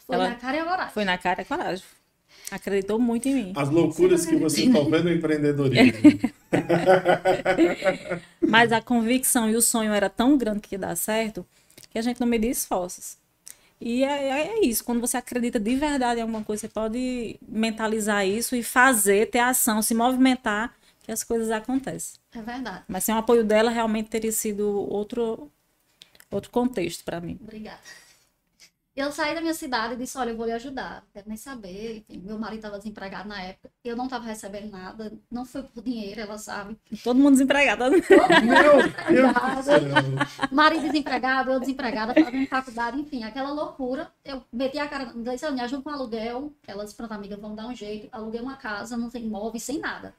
[0.07, 0.93] Foi Ela- na cara e a coragem.
[0.95, 1.85] Foi na cara e coragem.
[2.49, 3.53] Acreditou muito em mim.
[3.57, 5.99] As loucuras que você está vendo no empreendedorismo.
[8.41, 11.45] Mas a convicção e o sonho era tão grande que ia dar certo
[11.91, 13.17] que a gente não media esforços.
[13.81, 18.27] E é, é isso, quando você acredita de verdade em alguma coisa, você pode mentalizar
[18.27, 22.19] isso e fazer, ter ação, se movimentar, que as coisas acontecem.
[22.33, 22.85] É verdade.
[22.89, 25.51] Mas sem o apoio dela, realmente teria sido outro,
[26.31, 27.39] outro contexto para mim.
[27.41, 27.79] Obrigada.
[28.97, 31.03] Eu saí da minha cidade e disse, olha, eu vou lhe ajudar.
[31.03, 31.99] Não quero nem saber.
[31.99, 33.71] Enfim, meu marido estava desempregado na época.
[33.85, 35.13] Eu não estava recebendo nada.
[35.31, 36.79] Não foi por dinheiro, ela sabe.
[37.05, 37.85] Todo mundo desempregado.
[37.91, 37.99] Meu
[39.11, 39.81] Deus do céu.
[40.51, 44.11] Marido desempregado, eu desempregada, fazendo faculdade, enfim, aquela loucura.
[44.25, 46.53] Eu meti a cara, disse, "Olha, me ajuda com aluguel.
[46.67, 48.09] Ela disse, pronto, amiga, vamos dar um jeito.
[48.11, 50.15] Aluguei uma casa, não tem imóvel, sem nada.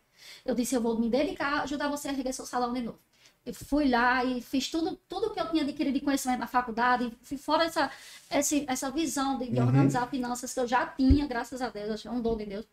[0.45, 2.99] Eu disse, eu vou me dedicar, ajudar você a erguer seu salão de novo.
[3.47, 7.11] Eu fui lá e fiz tudo, tudo que eu tinha adquirido de conhecimento na faculdade,
[7.21, 7.89] fui fora essa,
[8.29, 9.67] esse, essa visão de, de Uhum.
[9.67, 12.45] organizar finanças que eu já tinha, graças a Deus, acho que é um dom de
[12.45, 12.65] Deus.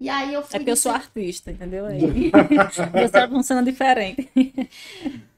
[0.00, 1.86] E aí eu fui É porque eu sou artista, entendeu?
[1.86, 2.30] Aí,
[3.10, 4.30] cérebro funciona diferente.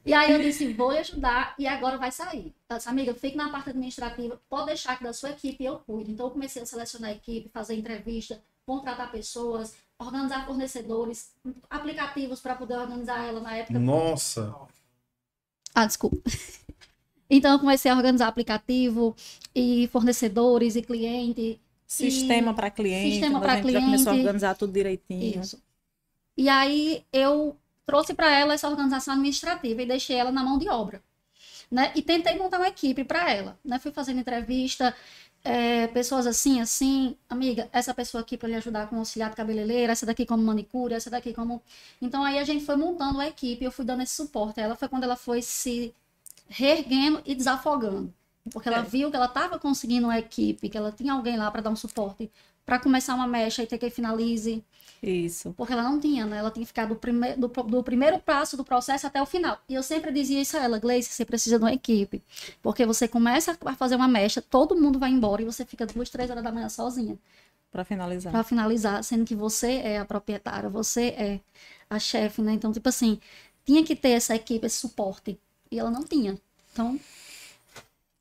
[0.05, 2.53] E aí eu disse, vou lhe ajudar e agora vai sair.
[2.69, 6.11] Ela disse, amiga, fique na parte administrativa, pode deixar que da sua equipe eu cuido.
[6.11, 11.31] Então eu comecei a selecionar a equipe, fazer entrevista, contratar pessoas, organizar fornecedores,
[11.69, 13.79] aplicativos para poder organizar ela na época.
[13.79, 14.55] Nossa.
[15.73, 16.17] Ah, desculpa.
[17.29, 19.13] Então eu comecei a organizar aplicativo
[19.53, 21.59] e fornecedores e cliente.
[21.85, 23.15] Sistema para cliente.
[23.15, 24.25] Sistema a pra gente já começou a cliente.
[24.27, 25.41] organizar tudo direitinho.
[25.41, 25.61] Isso.
[26.37, 30.69] E aí eu trouxe para ela essa organização administrativa e deixei ela na mão de
[30.69, 31.03] obra.
[31.69, 31.91] Né?
[31.95, 33.59] E tentei montar uma equipe para ela.
[33.63, 33.77] Né?
[33.77, 34.95] Fui fazendo entrevista,
[35.47, 39.93] é, pessoas assim, assim, amiga, essa pessoa aqui para lhe ajudar com auxiliar de cabeleireira,
[39.93, 41.61] essa daqui como manicure, essa daqui como.
[42.01, 44.59] Então aí a gente foi montando a equipe, eu fui dando esse suporte.
[44.59, 45.93] Ela foi quando ela foi se
[46.49, 48.13] reerguendo e desafogando.
[48.51, 48.83] Porque ela É.
[48.83, 51.75] viu que ela estava conseguindo uma equipe, que ela tinha alguém lá para dar um
[51.75, 52.31] suporte,
[52.67, 54.61] para começar uma mecha e ter que finalize.
[55.01, 55.53] Isso.
[55.55, 56.39] Porque ela não tinha, né?
[56.39, 59.57] Ela tinha que ficar do, prime do, do primeiro passo do processo até o final.
[59.69, 62.21] E eu sempre dizia isso a ela, Gleice, você precisa de uma equipe.
[62.61, 66.09] Porque você começa a fazer uma mecha, todo mundo vai embora e você fica duas,
[66.09, 67.17] três horas da manhã sozinha
[67.71, 68.31] Para finalizar.
[68.33, 71.39] para finalizar, sendo que você é a proprietária, você é
[71.89, 72.51] a chefe, né?
[72.51, 73.17] Então, tipo assim,
[73.65, 75.39] tinha que ter essa equipe, esse suporte.
[75.71, 76.37] E ela não tinha.
[76.73, 76.99] Então,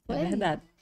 [0.06, 0.30] foi É aí.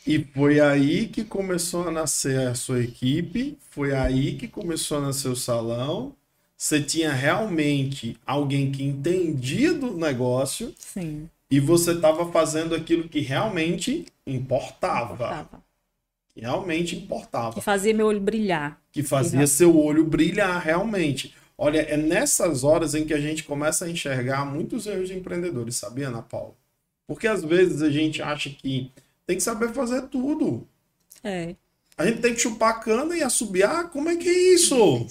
[0.07, 5.01] E foi aí que começou a nascer a sua equipe, foi aí que começou a
[5.01, 6.15] nascer o salão.
[6.57, 11.29] Você tinha realmente alguém que entendia do negócio Sim.
[11.51, 15.29] e você estava fazendo aquilo que realmente importava.
[15.29, 15.65] Tava.
[16.35, 17.55] Que realmente importava.
[17.55, 18.81] Que fazia meu olho brilhar.
[18.93, 21.35] que fazia seu olho brilhar realmente.
[21.57, 25.77] Olha, é nessas horas em que a gente começa a enxergar muitos erros de empreendedores,
[25.77, 26.55] sabia, Ana Paula?
[27.07, 28.91] Porque às vezes a gente acha que
[29.27, 30.67] tem que saber fazer tudo.
[31.23, 31.55] É.
[31.97, 33.91] A gente tem que chupar a cana e assobiar.
[33.91, 35.07] Como é que é isso?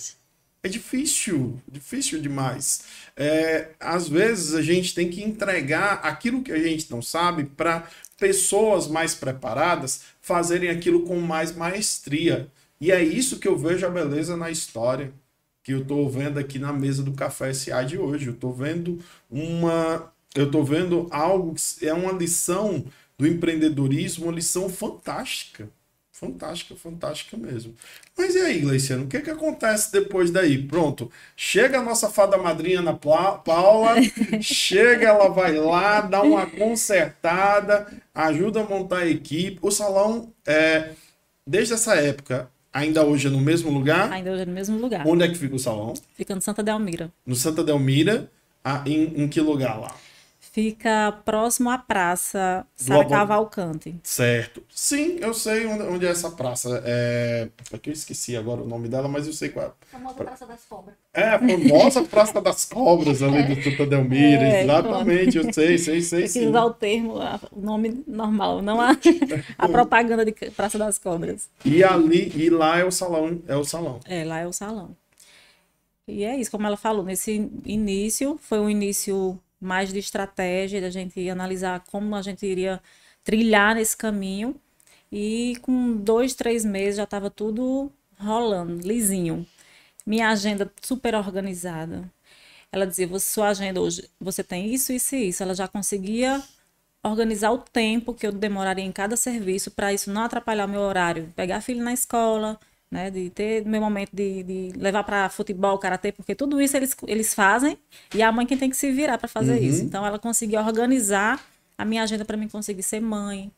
[0.61, 2.84] É difícil, difícil demais.
[3.16, 7.88] É, às vezes a gente tem que entregar aquilo que a gente não sabe para
[8.18, 12.49] pessoas mais preparadas fazerem aquilo com mais maestria.
[12.80, 15.14] E é isso que eu vejo a beleza na história
[15.64, 18.28] que eu estou vendo aqui na mesa do Café SA de hoje.
[18.28, 18.99] Eu estou vendo
[19.32, 22.84] uma, eu estou vendo algo que é uma lição
[23.18, 25.70] do empreendedorismo, uma lição fantástica.
[26.12, 27.74] Fantástica, fantástica mesmo.
[28.18, 30.62] Mas e aí, Gleiciano, o que, que acontece depois daí?
[30.62, 33.96] Pronto, chega a nossa fada madrinha Ana Paula,
[34.40, 39.60] chega, ela vai lá, dá uma consertada, ajuda a montar a equipe.
[39.62, 40.92] O salão, é,
[41.46, 44.12] desde essa época, Ainda hoje é no mesmo lugar?
[44.12, 45.08] Ainda hoje é no mesmo lugar.
[45.08, 45.94] Onde é que fica o salão?
[46.16, 47.12] Fica no Santa Delmira.
[47.24, 48.28] No Santa Delmira.
[48.88, 49.96] Em, em que lugar lá?
[50.54, 53.95] Fica próximo à praça Sara Cavalcante.
[54.04, 54.62] Certo.
[54.70, 56.80] Sim, eu sei onde, onde é essa praça.
[56.86, 57.49] É...
[57.72, 59.72] é que eu esqueci agora o nome dela, mas eu sei qual é.
[59.91, 60.95] Famosa Praça das Cobras.
[61.12, 64.43] É a famosa Praça das Cobras ali do Santa Delmira.
[64.43, 66.20] É, Exatamente, eu sei, sei, sei.
[66.20, 68.91] Eu quis usar o termo, a- o nome normal, não a,
[69.58, 71.49] a propaganda de Praça das Cobras.
[71.66, 73.99] E ali, e lá é o salão, é o salão.
[74.06, 74.95] É, lá é o salão.
[76.08, 80.89] E é isso, como ela falou, nesse início, foi um início mais de estratégia, da
[80.89, 82.82] gente analisar como a gente iria
[83.24, 84.55] trilhar nesse caminho.
[85.11, 89.45] E com dois, três meses já estava tudo rolando, lisinho.
[90.05, 92.11] Minha agenda super organizada.
[92.72, 95.43] Ela dizia, "Você- sua agenda hoje, você tem isso, isso e isso.
[95.43, 96.41] Ela já conseguia
[97.03, 100.82] organizar o tempo que eu demoraria em cada serviço para isso não atrapalhar o meu
[100.82, 101.32] horário.
[101.36, 102.59] Pegar filho na escola,
[102.94, 106.96] né, de ter meu momento de, de levar para futebol, karatê, porque tudo isso eles,
[107.08, 107.78] eles fazem
[108.14, 109.64] e a mãe quem tem que se virar para fazer Uhum.
[109.70, 109.84] isso.
[109.84, 111.44] Então ela conseguia organizar
[111.78, 113.52] a minha agenda para mim conseguir ser mãe,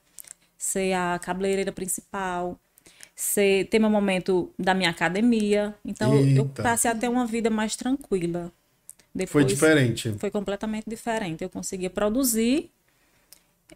[0.57, 2.59] ser a cabeleireira principal,
[3.15, 5.75] ser, ter meu momento da minha academia.
[5.86, 6.63] Então eu- eu Eita.
[6.63, 8.51] passei a ter uma vida mais tranquila.
[9.27, 10.13] Foi Depois, diferente.
[10.19, 11.43] foi completamente diferente.
[11.43, 12.71] Eu conseguia produzir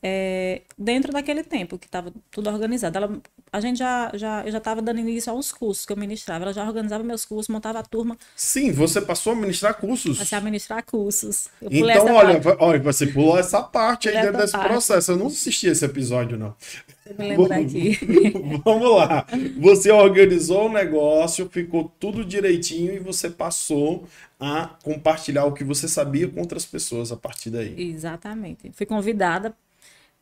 [0.01, 2.97] é, dentro daquele tempo que estava tudo organizado.
[2.97, 3.21] Ela,
[3.51, 6.45] a gente já, já, eu já estava dando início aos cursos que eu ministrava.
[6.45, 10.17] Ela já organizava meus cursos, montava a turma Sim, você passou a ministrar cursos.
[10.17, 11.49] para se administrar cursos.
[11.61, 14.69] Eu Então, olha, parte, olha, você pulou essa parte aí dentro desse parte.
[14.69, 15.11] processo.
[15.11, 16.55] Eu não assisti esse episódio, não.
[17.05, 17.97] eu me lembro daqui.
[18.63, 19.25] Vamos lá.
[19.57, 24.07] Você organizou o negócio, ficou tudo direitinho e você passou
[24.39, 27.75] a compartilhar o que você sabia com outras pessoas a partir daí.
[27.91, 28.71] Exatamente.
[28.73, 29.53] Fui convidada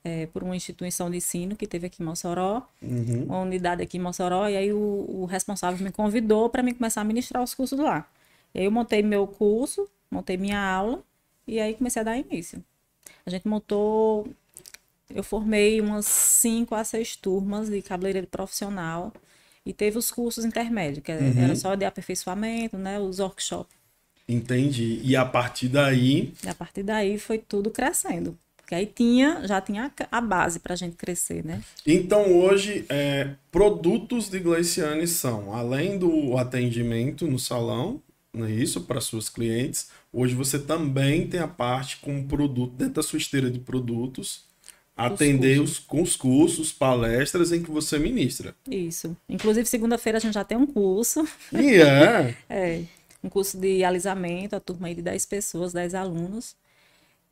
[0.07, 3.25] é, por uma instituição de ensino que teve aqui em Mossoró, Uhum.
[3.25, 4.77] uma unidade aqui em Mossoró, e aí o,
[5.21, 8.07] o responsável me convidou para mim começar a ministrar os cursos lá.
[8.53, 11.03] E aí eu montei meu curso, montei minha aula,
[11.45, 12.63] e aí comecei a dar início.
[13.25, 14.27] A gente montou,
[15.13, 19.11] eu formei umas cinco a seis turmas de cabeleireiro profissional,
[19.65, 21.43] e teve os cursos intermédios, que Uhum.
[21.43, 23.75] era só de aperfeiçoamento, né, os workshops.
[24.29, 24.99] Entendi.
[25.03, 28.37] E a partir daí, E a partir daí foi tudo crescendo.
[28.67, 31.63] Porque aí tinha, já tinha a base para a gente crescer, né?
[31.85, 38.01] então hoje, é, produtos de Gleiciane são, além do atendimento no salão,
[38.33, 42.95] não é isso, para suas clientes, hoje você também tem a parte com produto, dentro
[42.95, 44.43] da sua esteira de produtos,
[44.97, 48.53] atender os, com os cursos, palestras em que você ministra.
[48.69, 49.15] Isso.
[49.29, 52.35] Inclusive, segunda-feira a gente já tem um curso, E é.
[52.49, 52.83] é,
[53.23, 56.53] um curso de alisamento, a turma aí de 10 pessoas, 10 alunos.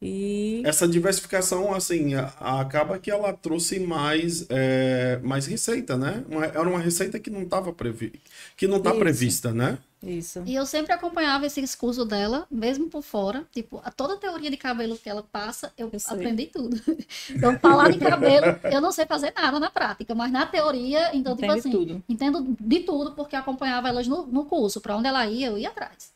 [0.02, 6.24] E Essa diversificação, assim, acaba que ela trouxe mais, é, mais receita, né?
[6.30, 8.14] Uma- era uma receita que não estava previ
[8.58, 9.00] que não está Isso.
[9.00, 9.78] prevista, né?
[10.04, 10.43] isso.
[10.46, 13.43] E eu sempre acompanhava esse curso dela, mesmo por fora.
[13.52, 16.80] Tipo, a toda a teoria de cabelo que ela passa, eu, Eu aprendi tudo.
[17.30, 21.36] Então, falar de cabelo, eu não sei fazer nada na prática, mas na teoria, então,
[21.36, 22.04] tipo assim, tudo.
[22.08, 24.80] entendo de tudo, porque acompanhava elas no, no curso.
[24.80, 26.12] Pra onde ela ia, eu ia atrás.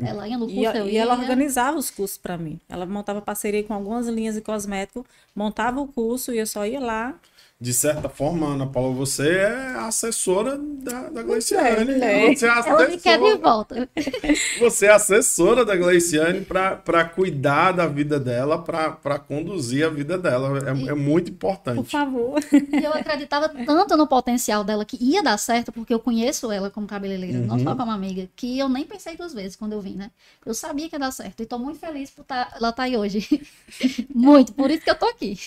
[0.00, 1.02] Ela ia no curso, E, eu e ia.
[1.02, 2.60] ela organizava os cursos para mim.
[2.68, 6.80] Ela montava parceria com algumas linhas de cosmético, montava o curso e eu só ia
[6.80, 7.20] lá.
[7.60, 11.92] De certa forma, Ana Paula, você é a assessora da, da Gleiciane.
[12.00, 12.34] é.
[12.34, 13.90] Você é Ela me quer de assessora, volta.
[14.58, 20.58] você é assessora da Gleiciane para cuidar da vida dela, para conduzir a vida dela.
[20.66, 21.32] É, é muito
[21.74, 21.90] Por importante.
[21.90, 22.40] favor.
[22.72, 26.70] E eu acreditava tanto no potencial dela que ia dar certo, porque eu conheço ela
[26.70, 27.58] como cabeleireira, não Uhum.
[27.58, 30.10] só como amiga, que eu nem pensei duas vezes quando eu vim, né?
[30.44, 31.42] Eu sabia que ia dar certo.
[31.42, 33.26] E tô muito feliz por tá, ela estar aí hoje.
[34.14, 35.38] muito, por isso que eu tô aqui.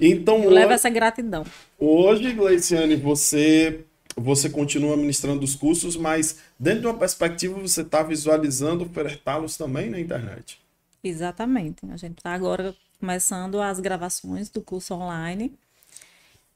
[0.00, 1.41] Então, hoje, essa gratidão.
[1.78, 3.84] Hoje, Gleiciane, você,
[4.16, 9.90] você continua ministrando os cursos, mas dentro de uma perspectiva você está visualizando ofertá-los também
[9.90, 10.60] na internet.
[11.02, 11.80] Exatamente.
[11.90, 15.52] A gente está agora começando as gravações do curso online,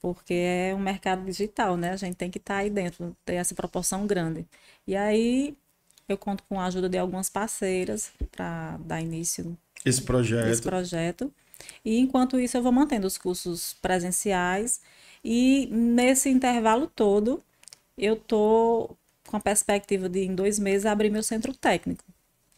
[0.01, 1.91] porque é um mercado digital, né?
[1.91, 4.45] A gente tem que estar aí dentro, ter essa proporção grande.
[4.87, 5.57] E aí
[6.07, 10.45] eu conto com a ajuda de algumas parceiras para dar início Esse projeto.
[10.45, 11.31] desse projeto.
[11.85, 14.81] E enquanto isso eu vou mantendo os cursos presenciais
[15.23, 17.43] e nesse intervalo todo
[17.97, 18.95] eu tô
[19.27, 22.03] com a perspectiva de em dois meses abrir meu centro técnico.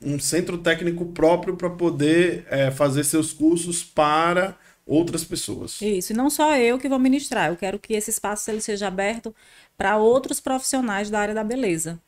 [0.02, 5.82] um centro técnico próprio para poder é, fazer seus cursos para outras pessoas.
[5.82, 8.88] Isso, e não só eu que vou ministrar, eu quero que esse espaço ele seja
[8.88, 9.34] aberto
[9.78, 12.02] para outros profissionais da área da beleza.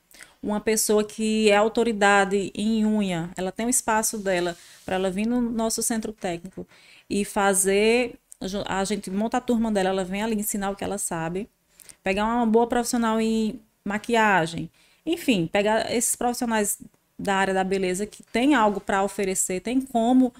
[0.44, 5.28] Uma pessoa que é autoridade em unha, ela tem um espaço dela para ela vir
[5.28, 6.68] no nosso centro técnico
[7.10, 8.16] e fazer.
[8.68, 11.48] A gente monta a turma dela, ela vem ali ensinar o que ela sabe.
[12.04, 14.70] Pegar uma boa profissional em maquiagem.
[15.06, 16.80] Enfim, pegar esses profissionais
[17.18, 20.34] da área da beleza que tem algo para oferecer, tem como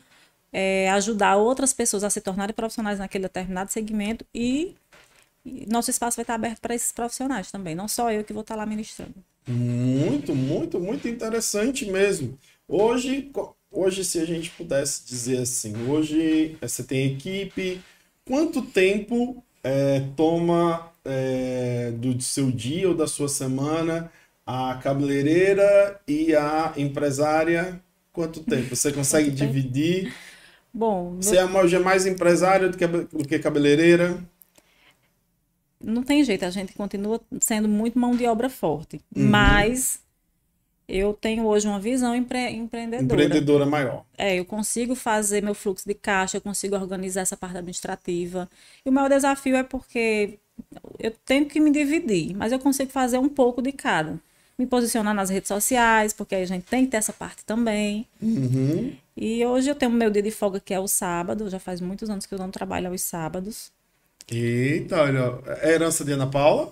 [0.52, 4.76] é, ajudar outras pessoas a se tornarem profissionais naquele determinado segmento e, e
[5.44, 8.56] nosso espaço vai estar aberto para esses profissionais também, não só eu que vou estar
[8.56, 9.16] lá ministrando.
[9.48, 12.38] Muito, muito, muito interessante mesmo.
[12.68, 13.32] Hoje,
[13.72, 17.82] hoje se a gente pudesse dizer assim, hoje eh, você tem equipe,
[18.26, 24.12] quanto tempo é, toma é, do seu dia ou da sua semana
[24.46, 27.82] a cabeleireira e a empresária?
[28.14, 28.76] Quanto tempo?
[28.76, 30.14] Você consegue dividir?
[30.74, 34.18] Bom, você é é mais empresária do que, do que cabeleireira?
[35.84, 39.02] Não tem jeito, a gente continua sendo muito mão de obra forte.
[39.16, 39.28] Uhum.
[39.30, 40.00] Mas
[40.88, 43.04] eu tenho hoje uma visão empre empreendedora.
[43.04, 44.04] Empreendedora maior.
[44.18, 48.50] É, eu consigo fazer meu fluxo de caixa, eu consigo organizar essa parte administrativa.
[48.86, 50.38] E o maior desafio é porque
[51.00, 54.20] eu tenho que me dividir, mas eu consigo fazer um pouco de cada.
[54.58, 58.06] Me posicionar nas redes sociais, porque a gente tem que ter essa parte também.
[58.22, 58.94] Uhum.
[59.16, 61.50] E hoje eu tenho meu dia de folga, que é o sábado.
[61.50, 63.72] Já faz muitos anos que eu não trabalho aos sábados.
[64.32, 65.40] Eita, olha.
[65.62, 66.72] É herança de Ana Paula?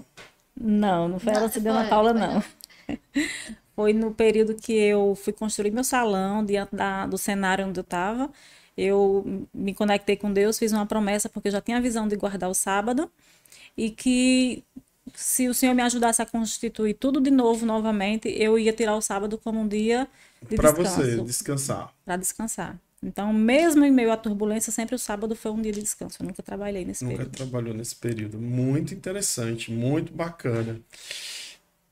[0.59, 2.43] Não, não foi herança de Ana Paula, não.
[3.75, 7.83] foi no período que eu fui construir meu salão, diante da, do cenário onde eu
[7.83, 8.29] estava.
[8.77, 12.15] Eu me conectei com Deus, fiz uma promessa, porque eu já tinha a visão de
[12.15, 13.11] guardar o sábado.
[13.77, 14.63] E que
[15.15, 19.01] se o Senhor me ajudasse a constituir tudo de novo, novamente, eu ia tirar o
[19.01, 20.07] sábado como um dia
[20.41, 20.95] de pra descanso.
[20.95, 21.93] Para você descansar.
[22.05, 22.79] Para descansar.
[23.01, 26.17] Então, mesmo em meio à turbulência, sempre o sábado foi um dia de descanso.
[26.21, 27.31] Eu nunca trabalhei nesse nunca período.
[27.31, 28.39] Nunca trabalhou nesse período.
[28.39, 30.79] Muito interessante, muito bacana.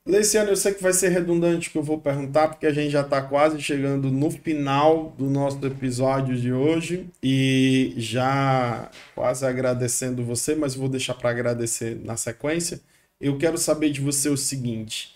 [0.05, 3.01] Leiciano, eu sei que vai ser redundante que eu vou perguntar, porque a gente já
[3.01, 10.55] está quase chegando no final do nosso episódio de hoje e já quase agradecendo você,
[10.55, 12.79] mas vou deixar para agradecer na sequência
[13.19, 15.15] eu quero saber de você o seguinte: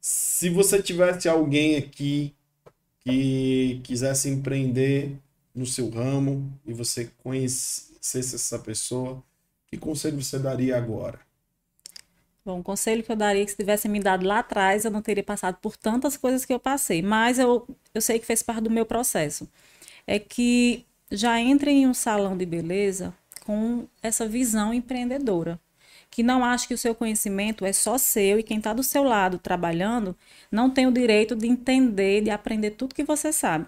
[0.00, 2.34] se você tivesse alguém aqui
[3.00, 5.16] que quisesse empreender
[5.54, 9.22] no seu ramo e você conhecesse essa pessoa,
[9.66, 11.18] que conselho você daria agora?
[12.44, 14.90] Bom, o conselho que eu daria é que se tivesse me dado lá atrás, eu
[14.90, 18.42] não teria passado por tantas coisas que eu passei, mas eu, eu sei que fez
[18.42, 19.48] parte do meu processo.
[20.06, 25.60] É que já entre em um salão de beleza com essa visão empreendedora
[26.10, 29.04] que não acha que o seu conhecimento é só seu e quem está do seu
[29.04, 30.16] lado trabalhando
[30.50, 33.66] não tem o direito de entender, de aprender tudo que você sabe.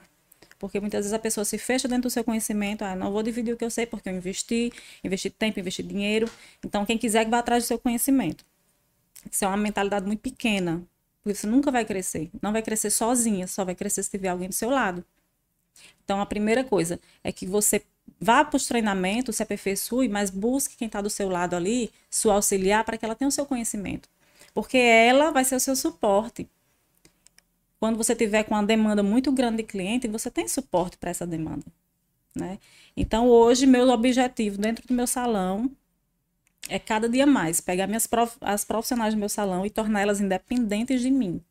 [0.59, 3.55] Porque muitas vezes a pessoa se fecha dentro do seu conhecimento, ah, não vou dividir
[3.55, 4.73] o que eu sei porque eu investi,
[5.03, 6.29] investi tempo, investi dinheiro.
[6.65, 8.45] Então, quem quiser que vá atrás do seu conhecimento.
[9.31, 10.83] Isso é uma mentalidade muito pequena,
[11.23, 12.31] porque você nunca vai crescer.
[12.41, 15.05] Não vai crescer sozinha, só vai crescer se tiver alguém do seu lado.
[16.05, 17.83] Então, a primeira coisa é que você
[18.23, 22.35] vá para os treinamentos, se aperfeiçoe, mas busque quem está do seu lado ali, sua
[22.35, 24.09] auxiliar, para que ela tenha o seu conhecimento.
[24.55, 26.49] Porque ela vai ser o seu suporte.
[27.81, 31.27] Quando você tiver com uma demanda muito grande de cliente, você tem suporte para essa
[31.27, 31.65] demanda.
[32.33, 32.59] Né?
[32.97, 35.69] Então, hoje, meu objetivo dentro do meu salão
[36.69, 38.37] é cada dia mais pegar minhas prof...
[38.41, 41.43] as profissionais do meu salão e torná-las independentes de mim.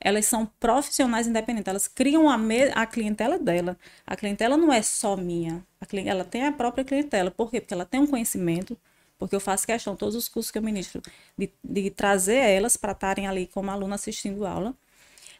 [0.00, 2.38] Elas são profissionais independentes, elas criam a,
[2.74, 3.76] a clientela dela.
[4.06, 5.64] A clientela não é só minha,
[6.06, 7.30] ela tem a própria clientela.
[7.30, 7.60] Por quê?
[7.60, 8.76] Porque ela tem um conhecimento,
[9.18, 11.02] porque eu faço questão, todos os cursos que eu ministro,
[11.36, 14.74] de, de trazer elas para estarem ali como aluna assistindo aula.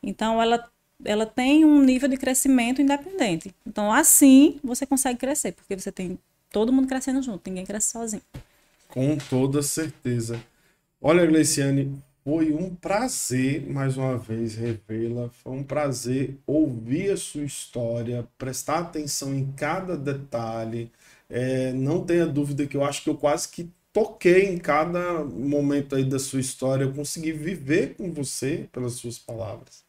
[0.02, 0.68] Então, ela,
[1.04, 3.54] ela tem um nível de crescimento independente.
[3.66, 6.18] Então, assim, você consegue crescer, porque você tem
[6.50, 8.22] todo mundo crescendo junto, ninguém cresce sozinho.
[8.88, 10.42] Com toda certeza.
[11.00, 15.30] Olha, Gleiciane, foi um prazer, mais uma vez, revê-la.
[15.44, 20.90] Foi um prazer ouvir a sua história, prestar atenção em cada detalhe.
[21.30, 25.94] É, não tenha dúvida que eu acho que eu quase que toquei em cada momento
[25.94, 26.82] aí da sua história.
[26.82, 29.84] Eu consegui viver com você pelas suas palavras.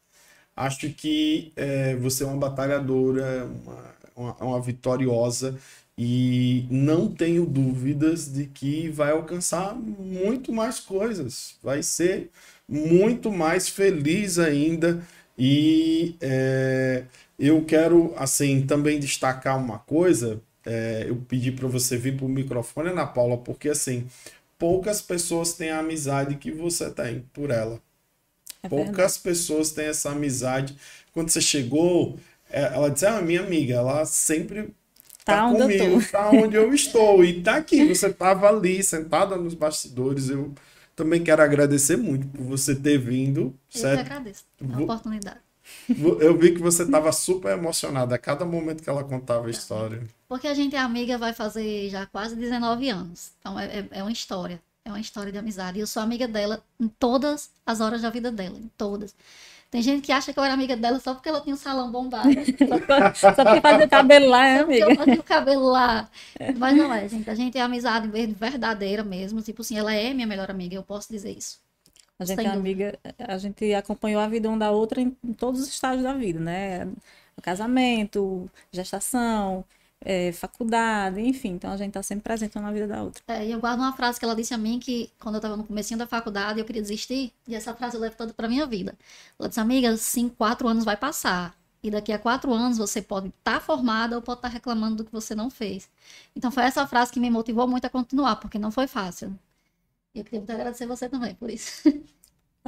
[0.54, 5.58] Acho que é, você é uma batalhadora, uma, uma, uma vitoriosa
[5.98, 12.30] e não tenho dúvidas de que vai alcançar muito mais coisas, vai ser
[12.68, 15.02] muito mais feliz ainda.
[15.36, 17.02] E é,
[17.38, 20.40] eu quero, assim, também destacar uma coisa.
[20.64, 24.06] É, eu pedi para você vir para o microfone, Ana Paula, porque, assim,
[24.56, 27.80] poucas pessoas têm a amizade que você tem por ela.
[28.62, 30.76] É poucas pessoas têm essa amizade.
[31.12, 32.18] Quando você chegou,
[32.50, 34.72] é, ela disse, ah, minha amiga, ela sempre
[35.28, 36.10] tá, tá onde comigo, eu tô.
[36.10, 37.24] tá onde eu estou.
[37.24, 40.30] E tá aqui, você estava ali, sentada nos bastidores.
[40.30, 40.54] Eu
[40.96, 43.54] também quero agradecer muito por você ter vindo.
[43.74, 44.04] Eu certo?
[44.04, 45.40] que agradeço a oportunidade.
[46.20, 50.02] Eu vi que você estava super emocionada a cada momento que ela contava a história.
[50.26, 53.32] Porque a gente é amiga, vai fazer já quase 19 anos.
[53.38, 54.60] Então é, é, é uma história.
[54.84, 55.78] É uma história de amizade.
[55.78, 59.14] E eu sou amiga dela em todas as horas da vida dela, em todas.
[59.70, 61.92] Tem gente que acha que eu era amiga dela só porque ela tinha um salão
[61.92, 62.28] bombado.
[63.14, 64.80] só porque fazia o cabelo lá, é, amiga?
[64.80, 66.08] Só porque eu fazia o cabelo lá.
[66.56, 67.28] Mas não é, gente.
[67.28, 69.42] A gente é amizade verdadeira mesmo.
[69.42, 71.60] Tipo assim, ela é minha melhor amiga, eu posso dizer isso.
[72.18, 75.60] A gente é amiga, a gente acompanhou a vida um da outra em, em todos
[75.60, 76.86] os estágios da vida, né?
[77.36, 79.64] O casamento, gestação,
[80.00, 81.50] é, faculdade, enfim.
[81.50, 83.22] Então a gente tá sempre presente uma na vida da outra.
[83.28, 85.56] É, e eu guardo uma frase que ela disse a mim que quando eu tava
[85.56, 88.66] no comecinho da faculdade eu queria desistir, e essa frase eu levo toda pra minha
[88.66, 88.96] vida.
[89.38, 91.56] Ela disse, amiga, sim, quatro anos vai passar.
[91.82, 94.96] E daqui a quatro anos você pode estar tá formada ou pode estar tá reclamando
[94.96, 95.88] do que você não fez.
[96.34, 99.38] Então foi essa frase que me motivou muito a continuar, porque não foi fácil.
[100.14, 101.82] E eu queria muito agradecer você também por isso.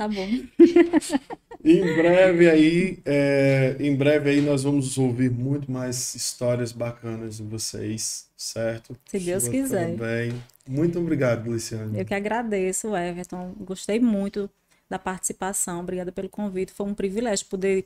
[0.00, 0.26] Tá bom.
[1.62, 7.42] em breve aí, é, em breve aí nós vamos ouvir muito mais histórias bacanas de
[7.42, 8.96] vocês, certo?
[9.04, 9.90] Se Deus Sua quiser.
[9.90, 10.32] Também.
[10.66, 11.98] Muito obrigado, Luciane.
[11.98, 13.52] Eu que agradeço, Everton.
[13.60, 14.48] Gostei muito
[14.88, 15.80] da participação.
[15.80, 16.72] Obrigada pelo convite.
[16.72, 17.84] Foi um privilégio poder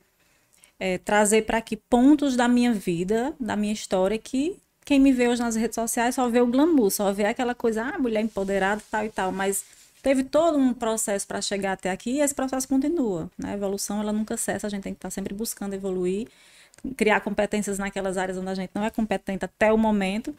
[0.78, 5.26] é, trazer para aqui pontos da minha vida, da minha história que quem me vê
[5.26, 8.80] hoje nas redes sociais só vê o glamour, só vê aquela coisa, ah, mulher empoderada,
[8.88, 9.64] tal e tal, mas
[10.04, 13.30] teve todo um processo para chegar até aqui e esse processo continua.
[13.38, 13.52] Né?
[13.52, 16.28] A evolução ela nunca cessa, a gente tem que estar tá sempre buscando evoluir,
[16.94, 20.36] criar competências naquelas áreas onde a gente não é competente até o momento.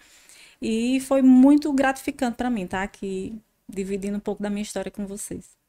[0.61, 3.35] E foi muito gratificante para mim estar tá aqui
[3.67, 5.64] dividindo um pouco da minha história com vocês.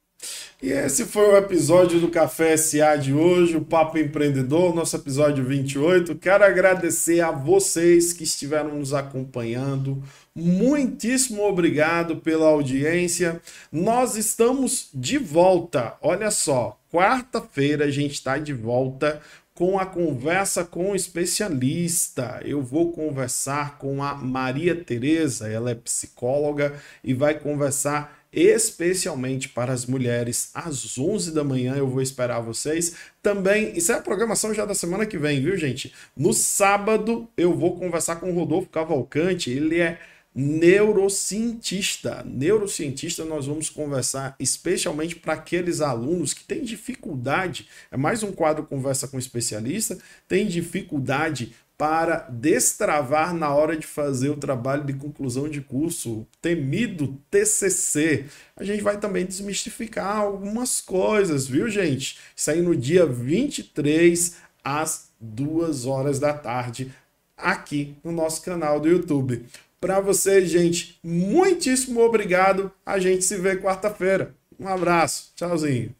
[0.63, 5.45] E esse foi o episódio do Café SA de hoje, o Papo Empreendedor, nosso episódio
[5.45, 6.15] 28.
[6.15, 10.03] Quero agradecer a vocês que estiveram nos acompanhando.
[10.35, 13.41] Muitíssimo obrigado pela audiência.
[13.71, 15.95] Nós estamos de volta.
[16.01, 19.21] Olha só, quarta-feira a gente está de volta
[19.57, 22.41] com a conversa com o especialista.
[22.45, 29.73] Eu vou conversar com a Maria Tereza, ela é psicóloga e vai conversar especialmente para
[29.73, 31.75] as mulheres, às 11 da manhã.
[31.75, 32.95] Eu vou esperar vocês.
[33.23, 35.95] Também, isso é a programação já da semana que vem, viu, gente?
[36.15, 39.51] No sábado, eu vou conversar com o Rodolfo Cavalcante.
[39.51, 39.99] Ele é
[40.35, 42.23] neurocientista.
[42.27, 47.67] Neurocientista, nós vamos conversar especialmente para aqueles alunos que têm dificuldade.
[47.91, 49.97] É mais um quadro Conversa com Especialista,
[50.29, 57.21] tem dificuldade para destravar na hora de fazer o trabalho de conclusão de curso, temido
[57.31, 58.27] TCC.
[58.57, 62.19] A gente vai também desmistificar algumas coisas, viu, gente?
[62.35, 66.93] Isso aí no dia 23 às 2 horas da tarde
[67.37, 69.45] aqui no nosso canal do YouTube.
[69.79, 72.73] Para vocês, gente, muitíssimo obrigado.
[72.85, 74.35] A gente se vê quarta-feira.
[74.59, 75.33] Um abraço.
[75.37, 75.95] Tchauzinho.